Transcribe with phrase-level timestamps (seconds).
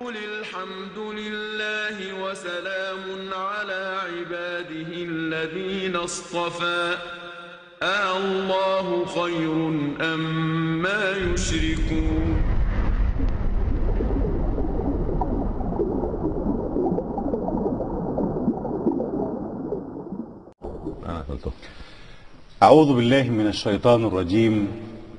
[0.00, 6.96] قل الحمد لله وسلام على عباده الذين اصطفى.
[7.82, 9.52] آه الله خير
[10.00, 12.42] أم ما يشركون.
[22.62, 24.68] أعوذ بالله من الشيطان الرجيم.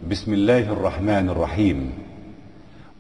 [0.10, 2.11] بسم الله الرحمن الرحيم.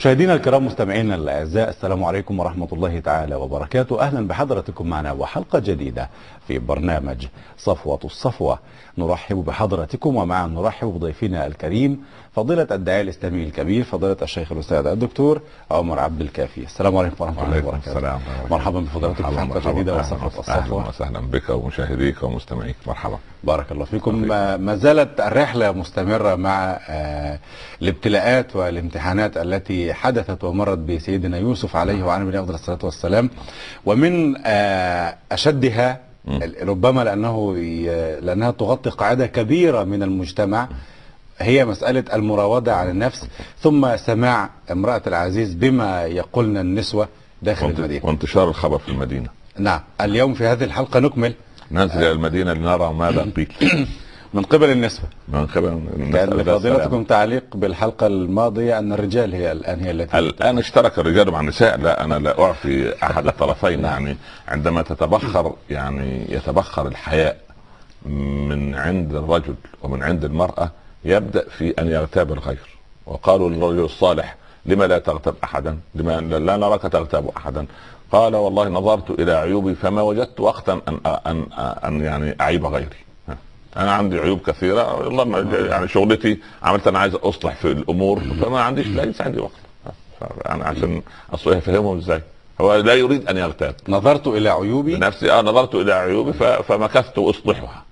[0.00, 4.00] مشاهدينا الكرام مستمعينا الأعزاء السلام عليكم ورحمة الله تعالى وبركاته.
[4.00, 6.10] أهلا بحضراتكم معنا وحلقة جديدة
[6.46, 7.26] في برنامج
[7.58, 8.58] صفوة الصفوة.
[8.98, 15.98] نرحب بحضراتكم ومعا نرحب بضيفنا الكريم فضيلة الداعيه الإسلامي الكبير فضيلة الشيخ الأستاذ الدكتور عمر
[15.98, 16.60] عبد الكافي.
[16.64, 17.92] السلام عليكم ورحمة الله وعليكم وبركاته.
[17.92, 20.26] السلام مرحبا بفضيلتكم في حلقه جديده وصفوة.
[20.26, 20.54] الصفوة.
[20.54, 22.76] أهلا وسهلا بك ومشاهديك ومستمعيك.
[22.86, 23.18] مرحبا.
[23.44, 24.14] بارك الله فيكم.
[24.64, 27.38] ما زالت الرحلة مستمرة مع آه،
[27.82, 33.30] الابتلاءات والامتحانات التي حدثت ومرت بسيدنا يوسف عليه وعلى نبينا أفضل الصلاة والسلام.
[33.86, 36.00] ومن آه، أشدها
[36.62, 37.56] ربما لأنه
[38.22, 40.68] لأنها تغطي قاعدة كبيرة من المجتمع.
[41.38, 43.28] هي مسألة المراودة عن النفس.
[43.60, 47.08] ثم سماع امرأة العزيز بما يقولن النسوة
[47.42, 48.06] داخل وانت- المدينة.
[48.06, 49.28] وانتشار الخبر في المدينة.
[49.58, 49.80] نعم.
[50.00, 51.34] اليوم في هذه الحلقة نكمل.
[51.70, 53.52] ننزل إلى المدينة لنرى ماذا قيل.
[54.34, 55.04] من قبل النسبة.
[55.28, 55.68] من قبل
[56.12, 57.04] كان لفضيلتكم السلامة.
[57.04, 61.78] تعليق بالحلقة الماضية أن الرجال هي الآن هي التي الان اشترك الرجال مع النساء.
[61.78, 63.84] لا أنا لا اعفي أحد الطرفين.
[63.84, 64.16] يعني
[64.48, 67.36] عندما تتبخر يعني يتبخر الحياء
[68.06, 70.70] من عند الرجل ومن عند المرأة
[71.04, 72.78] يبدأ في أن يغتاب الغير.
[73.06, 77.66] وقالوا للرجل الصالح لما لا تغتاب احدا؟ لما لا نراك تغتاب احدا.
[78.12, 81.46] قال والله نظرت إلى عيوبي فما وجدت وقتا ان ان
[81.84, 82.96] أن يعني أعيب غيري.
[83.76, 88.60] أنا عندي عيوب كثيرة والله ما- يعني شغلتي عملت أنا عايز أصلح في الأمور فما
[88.60, 89.52] عنديش ليس عندي وقت.
[90.48, 91.02] أنا عشان
[91.34, 92.22] اصل أفهمهم إزاي.
[92.60, 96.32] هو لا يريد أن يغتاب نظرت إلى عيوبي؟ بنفسي آه نظرت إلى عيوبي
[96.62, 97.84] فمكثت أصلحها.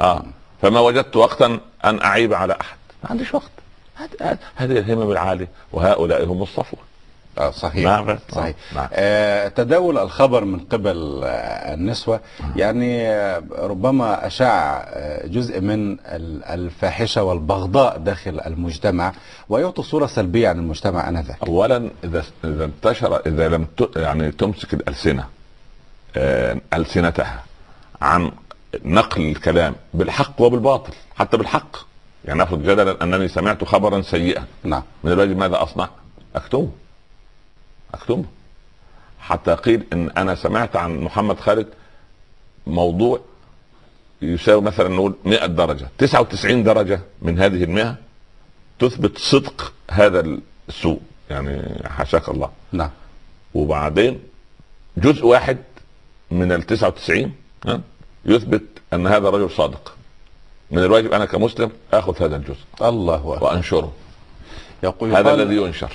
[0.00, 0.22] آه
[0.62, 2.76] فما وجدت وقتا أن أعيب على أحد.
[3.04, 3.50] ما عنديش وقت.
[4.56, 6.80] هذه الهمم العالية وهؤلاء هم الصفوة.
[7.38, 7.84] آه صحيح.
[7.84, 8.18] نعم.
[8.32, 8.54] صحيح.
[8.74, 8.88] نعم.
[8.92, 12.20] آه تداول الخبر من قبل آه النسوة.
[12.56, 19.12] يعني آه ربما أشاع آه جزء من ال- الفاحشة والبغضاء داخل المجتمع
[19.48, 21.36] ويعطي صورة سلبية عن المجتمع آنذاك.
[21.46, 23.96] اولا إذا إذا انتشر إذا لم ت...
[23.96, 25.24] يعني تمسك الألسنة
[26.16, 27.42] آه، ألسنتها
[28.02, 28.30] عن
[28.84, 31.76] نقل الكلام بالحق وبالباطل حتى بالحق.
[32.24, 34.44] يعني نأخذ جدلا أنني سمعت خبرا سيئا.
[34.64, 34.82] نعم.
[35.04, 35.88] من الواجب ماذا أصنع؟
[36.36, 36.68] اكتمه
[37.94, 38.24] اكتمه
[39.20, 41.66] حتى قيل إن أنا سمعت عن محمد خالد
[42.66, 43.20] موضوع
[44.22, 47.96] يساوي مثلا نقول 100 درجة 99 درجة من هذه ال 100
[48.78, 50.38] تثبت صدق هذا
[50.68, 51.00] السوء
[51.30, 52.50] يعني حاشاك الله.
[52.72, 52.90] نعم.
[53.54, 54.20] وبعدين
[54.96, 55.58] جزء واحد
[56.30, 57.32] من ال 99
[57.66, 57.80] ها،
[58.24, 58.62] يثبت
[58.92, 59.94] أن هذا الرجل صادق.
[60.70, 63.44] من الواجب أنا كمسلم آخذ هذا الجزء الله أكبر.
[63.44, 63.92] وأنشره.
[64.82, 65.92] يقول هذا الذي ينشر.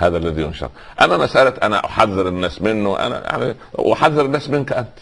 [0.00, 0.70] هذا الذي ينشر.
[1.00, 3.54] أما مسألة أنا أحذر الناس منه أنا يعني
[3.92, 4.98] أحذر الناس منك أنت.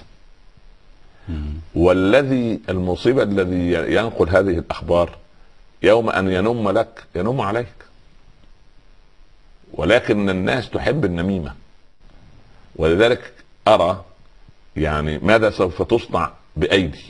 [1.74, 5.16] والذي المصيبة الذي ينقل هذه الأخبار
[5.82, 7.74] يوم أن ينم لك ينم عليك.
[9.72, 11.54] ولكن الناس تحب النميمة.
[12.76, 13.32] ولذلك
[13.68, 14.04] أرى
[14.76, 17.04] يعني ماذا سوف تصنع بأيدي.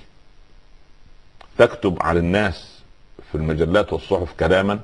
[1.59, 2.81] تكتب على الناس
[3.33, 4.81] في المجلات والصحف كلاما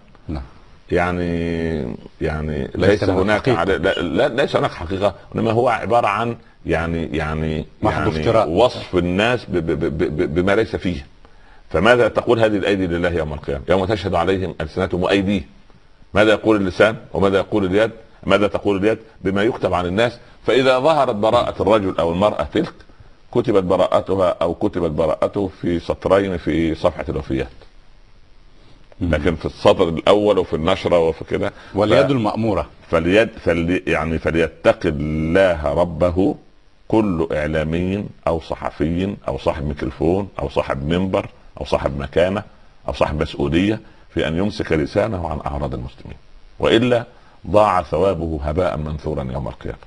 [0.91, 6.37] يعني يعني ليس هناك لا, لا ليس هناك حقيقة إنما هو عبارة عن
[6.67, 8.53] يعني يعني محض يعني.
[8.53, 11.07] وصف الناس ب ب ب ب بما ليس فيه.
[11.71, 15.45] فماذا تقول هذه الأيدي لله يوم القيامة؟ يوم تشهد عليهم ألسنتهم وأيديهم.
[16.15, 17.91] ماذا يقول اللسان وماذا يقول اليد؟
[18.27, 20.19] ماذا تقول اليد؟ بما يكتب عن الناس.
[20.47, 22.73] فإذا ظهرت براءة الرجل أو المرأة تلك
[23.33, 27.49] كتبت براءتها أو كتبت براءته في سطرين في صفحة الوفيات.
[29.01, 32.67] لكن في السطر الأول وفي النشرة وفي كده واليد المأمورة.
[32.91, 36.35] فليد فلي يعني فليتق الله ربه
[36.89, 41.29] كل اعلامي أو صحفي أو صاحب ميكروفون أو صاحب منبر
[41.61, 42.43] أو صاحب مكانة
[42.89, 43.81] أو صاحب مسؤولية
[44.15, 46.17] في أن يمسك لسانه عن أعراض المسلمين.
[46.59, 47.05] وإلا
[47.51, 49.79] ضاع ثوابه هباء منثورا يوم القيامة.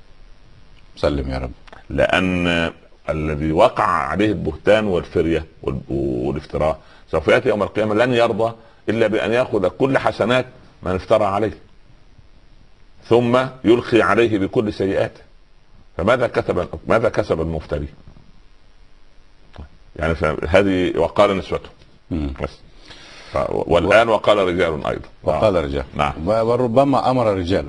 [0.96, 1.50] سلم يا رب.
[1.90, 2.70] لأن
[3.10, 6.78] الذي وقع عليه البهتان والفرية وال- والافتراء
[7.10, 8.52] سوف يأتي يوم القيامة لن يرضى
[8.88, 10.46] إلا بأن يأخذ كل حسنات
[10.82, 11.58] من افترى عليه
[13.04, 15.20] ثم يلقي عليه بكل سيئاته
[15.96, 17.88] فماذا كتب ماذا كسب المفتري؟
[19.96, 20.14] يعني
[20.48, 21.68] هذه وقال نسوته.
[22.10, 22.58] بس.
[23.48, 25.08] والآن وقال رجال أيضا.
[25.22, 25.84] وقال رجال.
[25.94, 26.12] نعم.
[26.28, 27.66] وربما أمر رجال.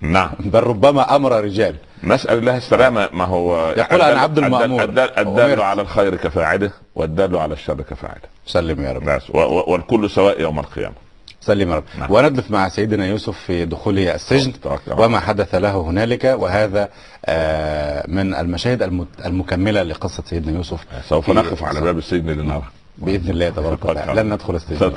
[0.00, 0.30] نعم.
[0.40, 1.76] بل ربما أمر رجال.
[2.04, 3.08] نسأل الله السلامة.
[3.12, 4.82] ما هو يقول أنا عبد المأمور.
[5.18, 5.62] الدال.
[5.62, 8.20] على الخير كفاعله والدال على الشر كفاعله.
[8.46, 9.20] سلم يا رب.
[9.34, 10.94] و- والكل سواء يوم القيامة.
[11.40, 11.84] سلم يا رب.
[11.98, 12.10] نعم.
[12.12, 14.52] وندلف مع سيدنا يوسف في دخوله السجن
[14.98, 16.88] وما حدث له هنالك وهذا
[17.26, 18.82] آه، من المشاهد
[19.26, 22.62] المكملة لقصة سيدنا يوسف سوف نقف على باب السجن لنرى.
[23.00, 24.22] بإذن الله تبارك وتعالى.
[24.22, 24.92] لن ندخل السجن.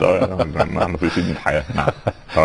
[0.75, 1.63] نحن في سجن الحياة.
[1.75, 1.87] نعم.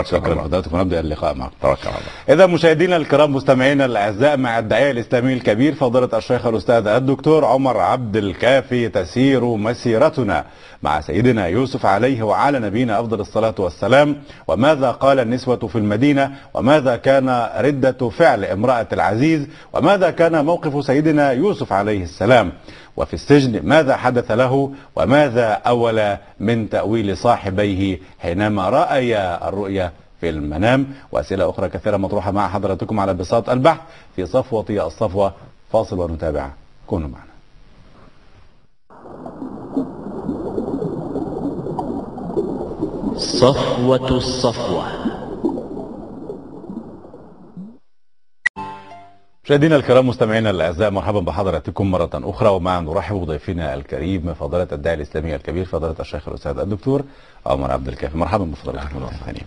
[0.12, 1.54] شكرا لحضراتكم ونبدأ اللقاء معكم.
[1.62, 2.34] توكل على الله.
[2.34, 8.16] إذا مشاهدينا الكرام مستمعينا الأعزاء مع الداعية الإسلامي الكبير فضيلة الشيخ الأستاذ الدكتور عمر عبد
[8.16, 10.44] الكافي تسير مسيرتنا
[10.82, 14.16] مع سيدنا يوسف عليه وعلى نبينا أفضل الصلاة والسلام.
[14.48, 21.32] وماذا قال النسوة في المدينة؟ وماذا كان ردة فعل امرأة العزيز؟ وماذا كان موقف سيدنا
[21.32, 22.52] يوسف عليه السلام؟
[22.98, 30.86] وفي السجن ماذا حدث له وماذا أول من تأويل صاحبيه حينما رأيا الرؤيا في المنام؟
[31.12, 33.80] وأسئلة أخرى كثيرة مطروحة مع حضراتكم على بساط البحث
[34.16, 35.32] في صفوة الصفوة.
[35.72, 36.50] فاصل ونتابع.
[36.86, 37.28] كونوا معنا.
[43.16, 45.07] صفوة الصفوة.
[49.48, 55.34] مشاهدينا الكرام مستمعينا الأعزاء مرحبا بحضراتكم مرة أخرى ومع نرحب بضيفنا الكريم فضيلة الداعي الإسلامي
[55.34, 57.04] الكبير فضيلة الشيخ الأستاذ الدكتور
[57.46, 59.40] عمر عبد الكافي مرحبا بفضيلتكم مرة ثانية.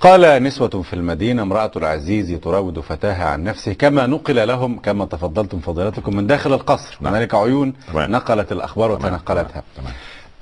[0.00, 5.60] قال نسوة في المدينة امرأة العزيز تراود فتاها عن نفسه كما نقل لهم كما تفضلتم
[5.60, 7.14] فضيلتكم من داخل القصر نعم.
[7.14, 7.72] هنالك عيون.
[7.94, 9.14] نقلت الأخبار تمام.
[9.14, 9.92] وتنقلتها تمام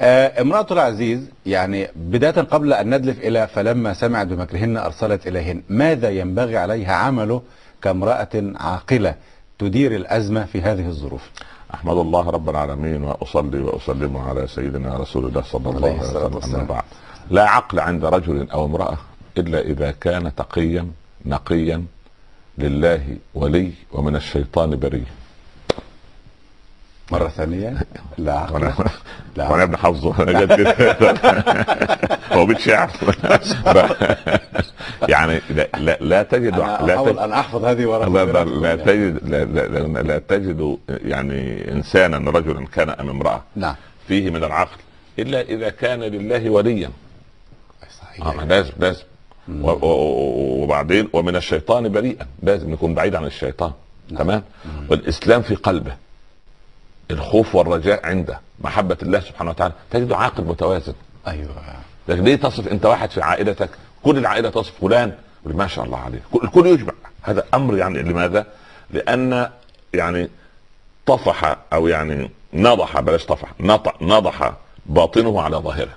[0.01, 6.11] آه، امرأة العزيز يعني بداية قبل أن ندلف إلى فلما سمعت بمكرهن أرسلت إليهن ماذا
[6.11, 7.43] ينبغي عليها عمله
[7.83, 9.15] كامرأة عاقلة
[9.59, 11.31] تدير الأزمة في هذه الظروف.
[11.75, 16.67] أحمد الله رب العالمين وأصلي وأسلم على سيدنا رسول الله صلى الله عليه وسلم.
[16.67, 16.83] بعد
[17.31, 18.99] لا عقل عند رجل أو امرأة
[19.39, 20.87] إلا إذا كان تقيا
[21.27, 21.85] نقيا
[22.59, 25.07] لله ولي ومن الشيطان بريء.
[27.13, 27.77] مرة ثانية؟
[28.19, 28.47] لا.
[28.53, 28.75] وأنا
[29.37, 29.49] لا.
[29.51, 29.63] وأنا.
[29.63, 30.75] ابن حافظه أنا جد
[32.33, 32.91] هو بيت شعر.
[35.09, 38.45] يعني لا لا, لا تجد أنا لا أحاول تجد أن أحفظ هذه ورقة لا, لا,
[38.45, 43.43] لا تجد لا, لا, لا, تجد يعني إنسانا رجلا كان أم امرأة.
[43.57, 43.75] نعم.
[44.09, 44.77] فيه من العقل.
[45.19, 46.91] إلا إذا كان لله وليا.
[48.01, 48.27] صحيح.
[48.27, 49.03] آه لازم لازم.
[49.63, 52.27] وبعدين ومن الشيطان بريئا.
[52.43, 53.73] لازم نكون بعيد عن الشيطان.
[54.19, 54.43] تمام؟
[54.91, 55.93] والإسلام في قلبه.
[57.11, 60.93] الخوف والرجاء عنده محبة الله سبحانه وتعالى تجده عاقل متوازن.
[61.27, 61.49] أيوه.
[62.09, 63.71] لكن ليه تصف أنت واحد في عائلتك؟
[64.03, 65.13] كل العائلة تصف فلان.
[65.45, 66.93] ما شاء الله عليه كل- الكل يشبع
[67.23, 68.47] هذا أمر يعني لماذا؟
[68.91, 69.51] لأن
[69.95, 70.29] يعني
[71.07, 73.53] طفح أو يعني نضح بلاش طفح
[74.01, 74.53] نضح
[74.87, 75.91] باطنه على ظاهره.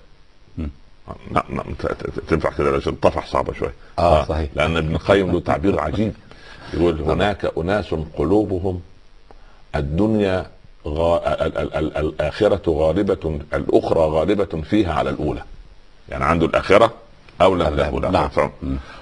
[2.28, 3.74] تنفع كده عشان طفح صعبة شوية.
[4.00, 4.50] آه، صحيح.
[4.56, 6.14] لأن ابن القيم له تعبير عجيب.
[6.74, 8.82] يقول هناك أناس قلوبهم
[9.76, 10.46] الدنيا
[10.88, 11.46] غا...
[11.46, 11.58] ال...
[11.58, 11.76] ال...
[11.76, 11.98] ال...
[11.98, 15.44] الآخرة غالبة الأخرى غالبة فيها على الأولى.
[16.10, 16.94] يعني عنده الآخرة
[17.42, 18.16] اولى الله، له نعم.
[18.16, 18.54] الآخرة.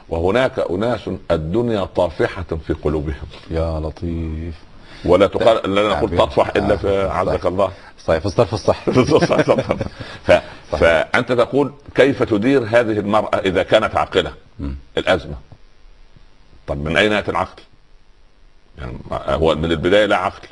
[0.09, 3.27] وهناك أناس الدنيا طافحة في قلوبهم.
[3.51, 4.55] يا لطيف.
[5.05, 6.17] ولا تقال لا نقول.
[6.17, 7.45] تطفح إلا في آه، عزك صحيح.
[7.45, 7.71] الله.
[8.05, 8.19] صحيح.
[8.19, 8.83] في الصرف الصح.
[10.79, 14.33] فأنت تقول كيف تدير هذه المرأة إذا كانت عاقلة؟
[14.97, 15.35] الأزمة.
[16.67, 17.61] طب من أين يأتي العقل؟
[18.77, 20.47] يعني هو من البداية لا عقل.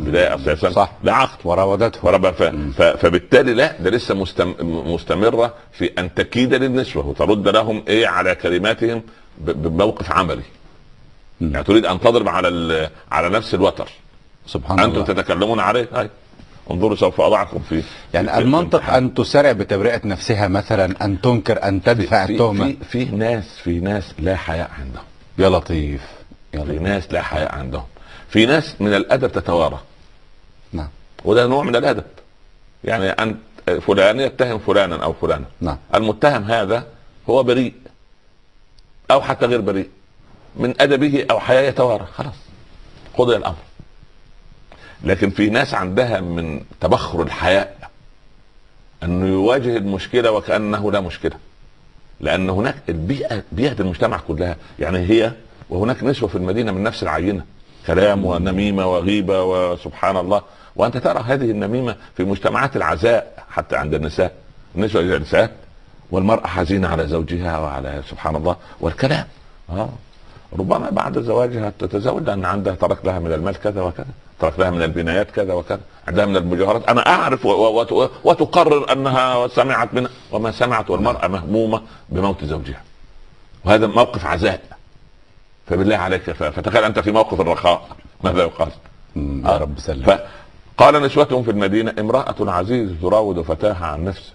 [0.00, 0.92] البدايه أساسا صح.
[1.04, 1.12] لا.
[1.14, 2.42] عقل وراودته وربع ف...
[2.42, 2.82] ف...
[2.82, 4.54] فبالتالي لا ده لسه مستم...
[4.94, 9.02] مستمرة في أن تكيد للنسوة وترد لهم إيه على كلماتهم
[9.38, 9.50] ب...
[9.50, 10.42] بموقف عملي.
[11.40, 12.88] يعني تريد أن تضرب على ال...
[13.12, 13.88] على نفس الوتر.
[14.46, 15.04] سبحان أنتم الله.
[15.04, 16.10] تتكلمون عليه؟ هاي
[16.70, 17.82] انظروا سوف أضعكم في
[18.14, 19.04] يعني في- في المنطق الامتحان.
[19.04, 23.80] أن تسارع بتبرئة نفسها مثلا أن تنكر أن تدفع في التهمة في في ناس في
[23.80, 25.04] ناس لا حياء عندهم.
[25.38, 26.00] يا لطيف
[26.54, 27.84] يا في لطيف ناس لا حياء عندهم.
[28.28, 29.80] في ناس من الأدب تتوارى.
[31.24, 32.04] وده نوع من الأدب.
[32.84, 33.36] يعني أن
[33.86, 35.78] فلان يتهم فلانا أو فلانا نعم.
[35.94, 36.86] المتهم هذا
[37.30, 37.74] هو بريء.
[39.10, 39.88] أو حتى غير بريء.
[40.56, 42.06] من أدبه أو حياء يتوارى.
[42.14, 42.34] خلاص.
[43.18, 43.56] قضي الأمر.
[45.04, 47.90] لكن في ناس عندها من تبخر الحياء
[49.02, 51.36] أنه يواجه المشكلة وكأنه لا مشكلة.
[52.20, 54.56] لأن هناك البيئة بيئة المجتمع كلها.
[54.78, 55.32] يعني هي
[55.70, 57.44] وهناك نسوة في المدينة من نفس العينة.
[57.86, 60.42] كلام ونميمة وغيبة وسبحان الله.
[60.76, 64.32] وأنت ترى هذه النميمة في مجتمعات العزاء حتى عند النساء.
[64.76, 65.50] النسوه جالسات
[66.10, 69.26] والمرأة حزينة على زوجها وعلى سبحان الله والكلام.
[69.70, 69.88] آه.
[70.58, 74.06] ربما بعد زواجها تتزوج لأن عندها ترك لها من المال كذا وكذا
[74.40, 76.88] ترك لها من البنايات كذا وكذا عندها من المجوهرات.
[76.88, 77.46] أنا أعرف
[78.24, 82.82] وتقرر أنها سمعت من وما سمعت والمرأة مهمومة بموت زوجها.
[83.64, 84.60] وهذا موقف عزاء.
[85.66, 87.88] فبالله عليك فتخيل أنت في موقف الرخاء.
[88.24, 88.68] ماذا يقال؟
[89.16, 90.18] يا رب سلم.
[90.80, 94.32] فقال نسوة في المدينة امرأة عزيز تراود فتاها عن نفسه.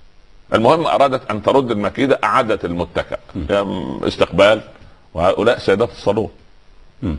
[0.54, 3.18] المهم أرادت أن ترد المكيدة أعادت المتكأ.
[4.08, 4.62] استقبال.
[5.14, 6.30] وهؤلاء سيدات الصالون.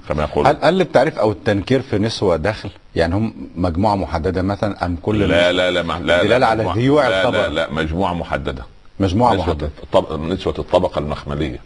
[0.09, 4.97] كما يقول هل التعريف أو التنكير في نسوة داخل؟ يعني هم مجموعة محددة مثلا أم
[5.02, 7.30] كل لا لا لا لا دلالة لا على ذيوع لا.
[7.30, 8.64] لا لا مجموعة محددة.
[9.00, 9.71] مجموعة نسوة محددة.
[9.83, 10.21] الطب...
[10.21, 11.61] نسوة الطبقة المخملية.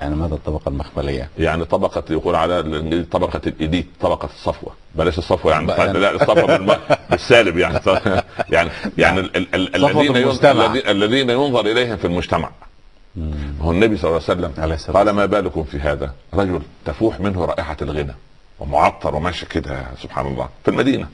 [0.00, 4.72] يعني ماذا الطبقة المخملية يعني طبقة يقول على الانجليزي طبقة الإيديت طبقة الصفوة.
[4.94, 6.76] بلاش الصفوة يعني يعني- لا الصفوة بالم...
[7.10, 7.80] بالسالب يعني.
[8.50, 10.88] يعني يعني الذين.
[10.88, 12.50] الذين- ينظر إليهم في المجتمع.
[13.60, 17.44] هو النبي صلى الله عليه وسلم عليه قال ما بالكم في هذا؟ رجل تفوح منه
[17.44, 18.14] رائحة الغنى
[18.60, 21.06] ومعطر وماشي كده سبحان الله في المدينة.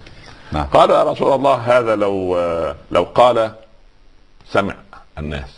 [0.53, 0.65] نعم.
[0.67, 2.37] قال يا رسول الله هذا لو
[2.91, 3.51] لو قال
[4.51, 4.75] سمع
[5.19, 5.51] الناس.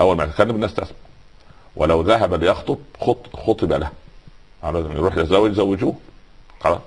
[0.00, 0.96] أول ما يتكلم الناس تسمع.
[1.76, 3.90] ولو ذهب ليخطب خط خطب له.
[4.62, 5.94] على يروح يتزوج زوجوه.
[6.60, 6.80] خلاص.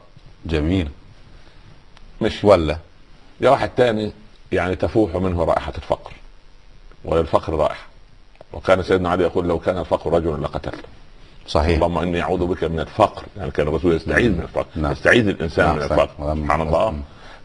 [0.46, 0.90] جميل.
[2.22, 2.78] مش ولا.
[3.42, 4.14] يا واحد تاني
[4.52, 6.12] يعني تفوح منه رائحة الفقر.
[7.06, 7.88] وللفقر رائحة.
[8.54, 10.88] وكان سيدنا علي يقول لو كان الفقر رجلا لقتلته
[11.48, 11.76] صحيح.
[11.76, 13.24] اللهم إني أعوذ بك من الفقر.
[13.38, 14.68] يعني كان الرسول يستعيذ من الفقر.
[14.76, 14.92] نعم.
[14.92, 15.84] يستعيذ الإنسان نعم، من.
[15.84, 16.36] الفقر.
[16.36, 17.02] سبحان الله.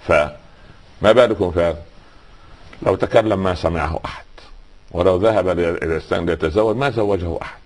[0.07, 1.83] فما بالكم في هذا؟
[2.83, 4.25] لو تكلم ما سمعه أحد.
[4.91, 7.59] ولو ذهب إلى الإنسان ليتزوج ما زوجه أحد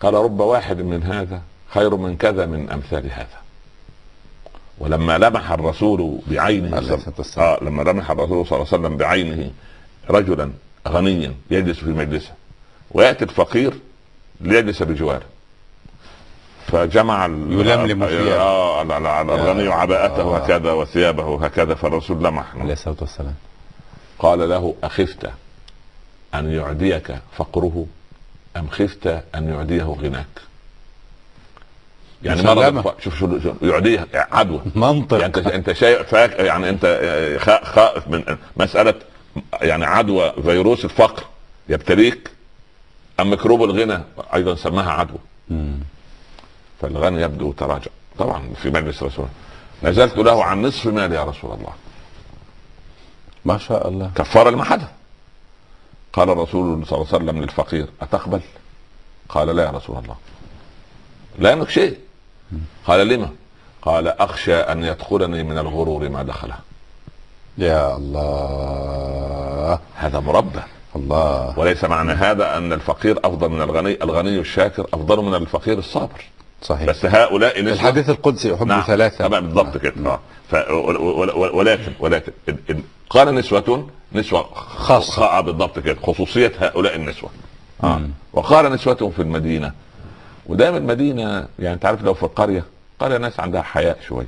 [0.00, 3.42] قال رب واحد من هذا خير من كذا من أمثال هذا
[4.78, 6.76] ولما لمح الرسول بعينه.
[7.38, 9.50] آه لما لمح الرسول صلى الله عليه وسلم بعينه
[10.10, 10.50] رجلا
[10.88, 12.32] غنيا يجلس في مجلسه
[12.90, 13.74] ويأتي الفقير
[14.40, 15.22] ليجلس بجواره
[16.66, 18.36] فجمع ال- يلملم ثيابه.
[18.36, 20.36] آه على- على- على الغني عباءته آه.
[20.38, 23.34] هكذا وثيابه هكذا فالرسول لمح عليه الصلاة والسلام
[24.18, 25.30] قال له أخفت
[26.34, 27.86] أن يعديك فقره
[28.56, 30.26] أم خفت أن يعديه غناك؟
[32.22, 32.42] يعني.
[32.42, 34.60] مرض شوف شو يعديه عدوى.
[34.74, 35.14] منطق.
[35.20, 36.86] يعني أنت أنت شيء فاك يعني أنت
[37.40, 38.94] خا- خائف من مسألة
[39.60, 41.24] يعني عدوى فيروس الفقر
[41.68, 42.30] يبتليك
[43.20, 44.02] أم ميكروب الغنى
[44.34, 45.18] أيضا سماها عدوى.
[46.80, 47.90] فالغني يبدو تراجع.
[48.18, 49.26] طبعا في مجلس رسول
[49.82, 49.90] الله.
[49.90, 51.72] نزلت له عن نصف مالي يا رسول الله.
[53.44, 54.10] ما شاء الله.
[54.14, 54.88] كفارة لما حدث
[56.12, 58.40] قال الرسول صلى الله عليه وسلم للفقير أتقبل؟
[59.28, 60.16] قال لا يا رسول الله.
[61.38, 61.98] لا يملك شيء
[62.86, 63.30] قال لما؟
[63.82, 66.58] قال أخشى أن يدخلني من الغرور ما دخله.
[67.58, 69.78] يا الله.
[69.94, 70.60] هذا مربى.
[70.96, 71.58] الله.
[71.58, 76.24] وليس معنى هذا أن الفقير أفضل من الغني الغني الشاكر أفضل من الفقير الصابر.
[76.62, 76.86] صحيح.
[76.88, 78.80] بس هؤلاء نسبة الحديث القدسي احب نعم.
[78.86, 79.28] ثلاثة.
[79.28, 80.10] تمام بالضبط كده.
[80.10, 80.54] آه ف...
[80.54, 85.12] ول- ول- ول- ولكن ولكن ال- ال- قال نسوة نسوة خاصة.
[85.12, 85.96] خ- بالضبط كده.
[86.02, 87.30] خصوصية هؤلاء النسوة.
[87.84, 88.00] آه.
[88.32, 89.72] وقال نسوة في المدينة.
[90.46, 92.64] ودائما المدينة يعني أنت عارف لو في القرية
[93.00, 94.26] قرية ناس عندها حياء شوية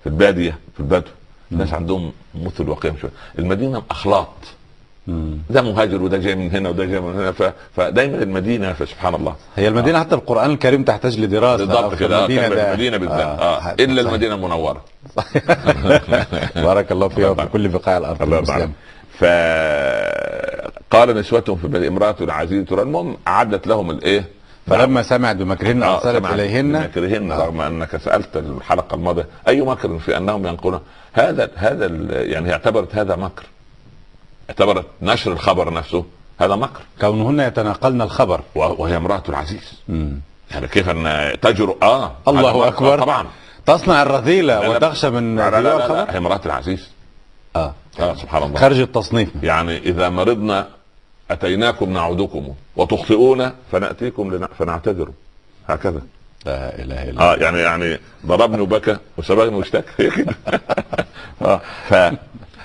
[0.00, 1.10] في البادية في البدو
[1.52, 4.28] الناس عندهم مثل وقيم شوية المدينة أخلاط.
[4.28, 4.57] مم.
[5.50, 7.52] ده مهاجر وده جاي من هنا وده جاي من هنا ف...
[7.76, 9.34] فدايما المدينة فسبحان الله.
[9.56, 11.64] هي المدينة حتى القرآن الكريم تحتاج لدراسة.
[11.64, 13.20] بالضبط كده آه، كلمة ده- المدينة بالذات.
[13.20, 13.74] آه، آه.
[13.80, 14.12] إلا صحيح.
[14.12, 14.84] المدينة المنورة.
[16.56, 18.72] بارك الله فيها وفي كل بقاع الأرض الله يرضى المسلمة.
[19.18, 24.24] فقال نسوة في بني امرأة العزيز ترى المهم أعدت لهم الإيه؟
[24.66, 26.72] فلما سمعت بمكرهن آه، أرسلت سمعت إليهن.
[26.78, 29.26] بمكرهن رغم أنك سألت الحلقة الماضية.
[29.48, 30.80] أي مكر في أنهم ينقلون؟
[31.12, 31.86] هذا هذا
[32.22, 33.42] يعني اعتبرت هذا مكر.
[34.50, 36.04] اعتبرت نشر الخبر نفسه
[36.40, 36.80] هذا مكر.
[37.00, 38.40] كونهن يتناقلن الخبر.
[38.54, 39.72] وهي امرأة العزيز.
[39.88, 40.20] مم.
[40.50, 42.68] يعني كيف أن تجرؤ آه الله مكر.
[42.68, 43.00] أكبر.
[43.00, 43.26] طبعا.
[43.66, 44.02] تصنع
[44.60, 46.88] لا، وتخشى من لا لا لا, لا, هي امرأة العزيز.
[47.56, 47.74] آه.
[48.00, 48.60] آه سبحان الله.
[48.60, 49.28] خارج التصنيف.
[49.42, 50.68] يعني إذا مرضنا
[51.30, 55.10] أتيناكم نعودكم وتخطئون فنأتيكم لنا فنعتذر.
[55.68, 56.00] هكذا.
[56.46, 57.22] لا إله إلا الله.
[57.22, 59.90] آه يعني يعني ضربني وبكى وسبقني واشتكى.
[60.02, 60.34] هي كده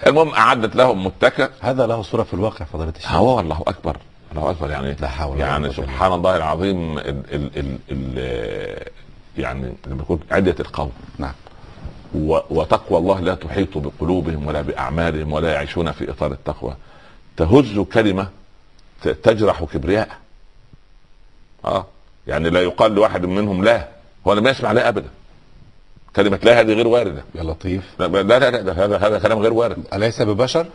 [0.05, 1.49] فالمهم أعدت لهم متكأ.
[1.61, 3.11] هذا له صورة في الواقع فضيلة الشيخ.
[3.11, 3.97] هو الله أكبر.
[4.31, 4.69] الله أكبر.
[4.69, 8.87] يعني لا حول يعني سبحان الله العظيم ال ال ال ال
[9.37, 10.91] يعني لما يكون عدة القوم.
[11.17, 11.33] نعم.
[12.49, 16.75] وتقوى الله لا تحيط بقلوبهم ولا بأعمالهم ولا يعيشون في إطار التقوى.
[17.37, 18.27] تهز كلمة
[19.01, 20.09] تجرح كبرياء.
[21.65, 21.85] آه
[22.27, 23.87] يعني لا يقال لواحد منهم لا.
[24.27, 25.09] هو لم يسمع لا أبدا.
[26.15, 27.23] كلمة لا هذه غير واردة.
[27.35, 27.83] يا لطيف.
[27.99, 29.83] لا لا لا, لا هذا هذا كلام غير وارد.
[29.93, 30.65] أليس ببشر؟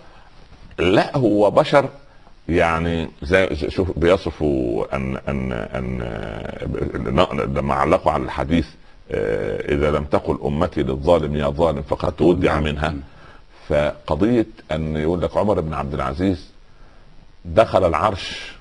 [0.79, 1.89] لا هو بشر
[2.49, 5.99] يعني زي زي- شوف بيصفوا أن أن أن
[7.55, 8.67] لما علقوا على الحديث
[9.11, 12.95] آه، إذا لم تقل أمتي للظالم يا ظالم فقد تودع منها.
[13.69, 16.47] فقضية أن يقول لك عمر بن عبد العزيز
[17.45, 18.53] دخل العرش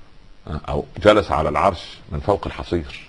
[0.46, 3.08] آه، أو جلس على العرش من فوق الحصير.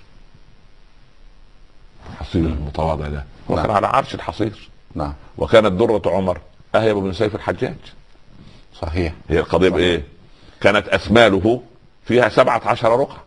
[2.13, 3.23] الحصير المتواضع ده.
[3.51, 3.65] هو نعم.
[3.65, 4.69] كان على عرش الحصير.
[4.95, 5.13] نعم.
[5.37, 6.39] وكانت درة عمر
[6.75, 7.75] أهيب من سيف الحجاج.
[8.81, 9.13] صحيح.
[9.29, 10.03] هي القضية بإيه؟
[10.61, 11.61] كانت أثماله
[12.05, 13.23] فيها سبعة عشر رقعة.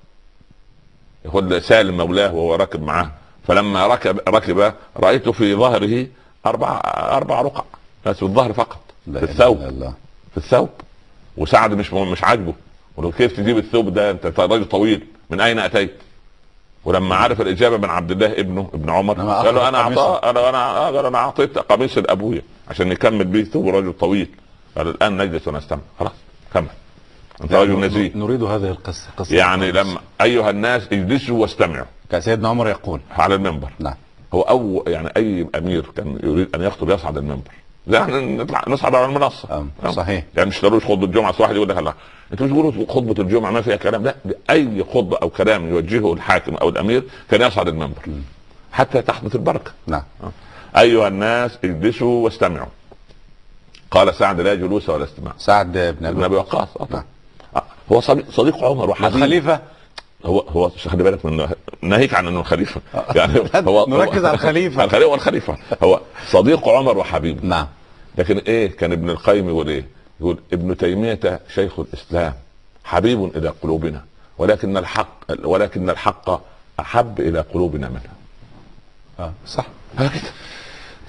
[1.25, 3.11] يقول سالم مولاه وهو راكب معاه.
[3.47, 6.07] فلما ركب ركب رأيت في ظهره
[6.47, 7.65] أربع أربع رقع.
[8.07, 8.81] بس في الظهر فقط.
[9.07, 9.63] لا في الثوب.
[9.63, 9.95] الله.
[10.31, 10.71] في الثوب.
[11.37, 12.55] وسعد مش مش عاجبه.
[12.97, 15.07] ولو كيف تجيب الثوب ده؟ أنت راجل طويل.
[15.31, 15.95] من أين أتيت؟
[16.85, 19.79] ولما عرف الإجابة من عبد الله ابنه ابن عمر قال له أنا.
[19.79, 24.29] اعطاه أنا أنا قال أنا أعطيت قميص لأبويا عشان يكمل به ثوب رجل طويل.
[24.77, 25.81] قال الآن نجلس ونستمع.
[26.01, 26.13] خلاص
[26.55, 26.67] كمل.
[27.43, 28.13] أنت رجل نزيه.
[28.15, 31.87] نريد هذه القصة قصة يعني لما أيها الناس اجلسوا واستمعوا.
[32.11, 33.71] كان سيدنا عمر يقول على المنبر.
[33.79, 33.95] نعم.
[34.35, 37.51] هو أو يعني أي أمير كان يريد أن يخطب يصعد المنبر.
[37.87, 39.57] زي إحنا نطلع نصعد على المنصة.
[39.57, 39.93] أم، أم.
[39.93, 40.25] صحيح.
[40.37, 41.95] يعني مش ضروري خطبه الجمعة واحد يقول لك لا.
[42.33, 44.15] أنتوا مش تقولوا خطبة الجمعة ما فيها كلام؟ لا
[44.51, 48.03] أي خطبة أو كلام يوجهه الحاكم أو الأمير كان يصعد المنبر.
[48.73, 49.71] حتى تحدث البركة.
[49.87, 50.03] نعم.
[50.77, 52.69] أيها الناس اجلسوا واستمعوا.
[53.91, 55.33] قال سعد لا جلوس ولا استماع.
[55.39, 56.69] سعد بن أبي وقاص.
[56.81, 56.89] آه.
[56.91, 57.05] نعم.
[57.57, 57.63] آه،
[57.93, 59.17] هو صديق, عمر وحبيب.
[59.17, 59.61] الخليفة
[60.25, 61.49] هو هو خلي بالك من
[61.83, 62.81] ناهيك عن إنه الخليفة.
[63.17, 64.85] يعني هو نركز على الخليفة.
[64.85, 67.67] الخليفة هو الخليفه هو صديق عمر وحبيبه نعم.
[68.19, 69.85] لكن إيه كان ابن القيم يقول إيه؟
[70.21, 72.35] يقول ابن تيمية شيخ الإسلام
[72.85, 74.05] حبيب إلى قلوبنا
[74.39, 76.41] ولكن الحق ولكن الحق
[76.81, 78.01] أحب إلى قلوبنا منه
[79.21, 79.33] آه.
[79.47, 79.67] صح.
[79.99, 80.31] هكذا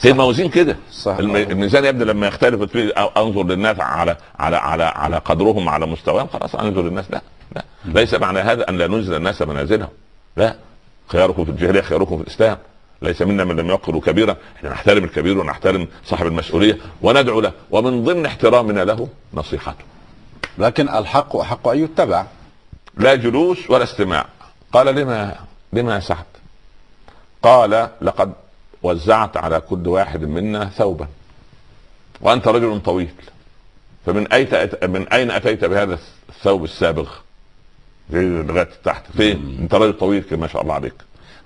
[0.01, 0.77] هي الموازين كده.
[0.91, 1.15] صح.
[1.17, 6.55] الم- الميزان يبدو لما يختلف أنظر للناس على على على على قدرهم على مستواهم خلاص
[6.55, 7.05] أنظر للناس.
[7.11, 7.21] لا
[7.55, 7.63] لا.
[7.85, 9.89] ليس معنى هذا أن لا ننزل الناس منازلهم.
[10.37, 10.55] لا.
[11.07, 12.57] خياركم في الجاهليه خياركم في الإسلام.
[13.03, 14.37] ليس منا من لم يوقروا كبيرا.
[14.57, 19.85] إحنا نحترم الكبير ونحترم صاحب المسؤولية وندعو له ومن ضمن احترامنا له نصيحته.
[20.57, 22.25] لكن الحق احق أن يتبع.
[22.97, 24.25] لا جلوس ولا استماع.
[24.73, 25.35] قال لما
[25.73, 26.25] لما يا سعد؟
[27.41, 28.33] قال لقد
[28.83, 31.07] وزعت على كل واحد منا ثوبا.
[32.21, 33.13] وأنت رجل طويل.
[34.05, 34.83] فمن اين أت...
[34.83, 37.09] من أين أتيت بهذا الثوب السابغ؟
[38.09, 39.03] لغاية تحت.
[39.17, 40.93] فين؟ أنت راجل طويل كده ما شاء الله عليك.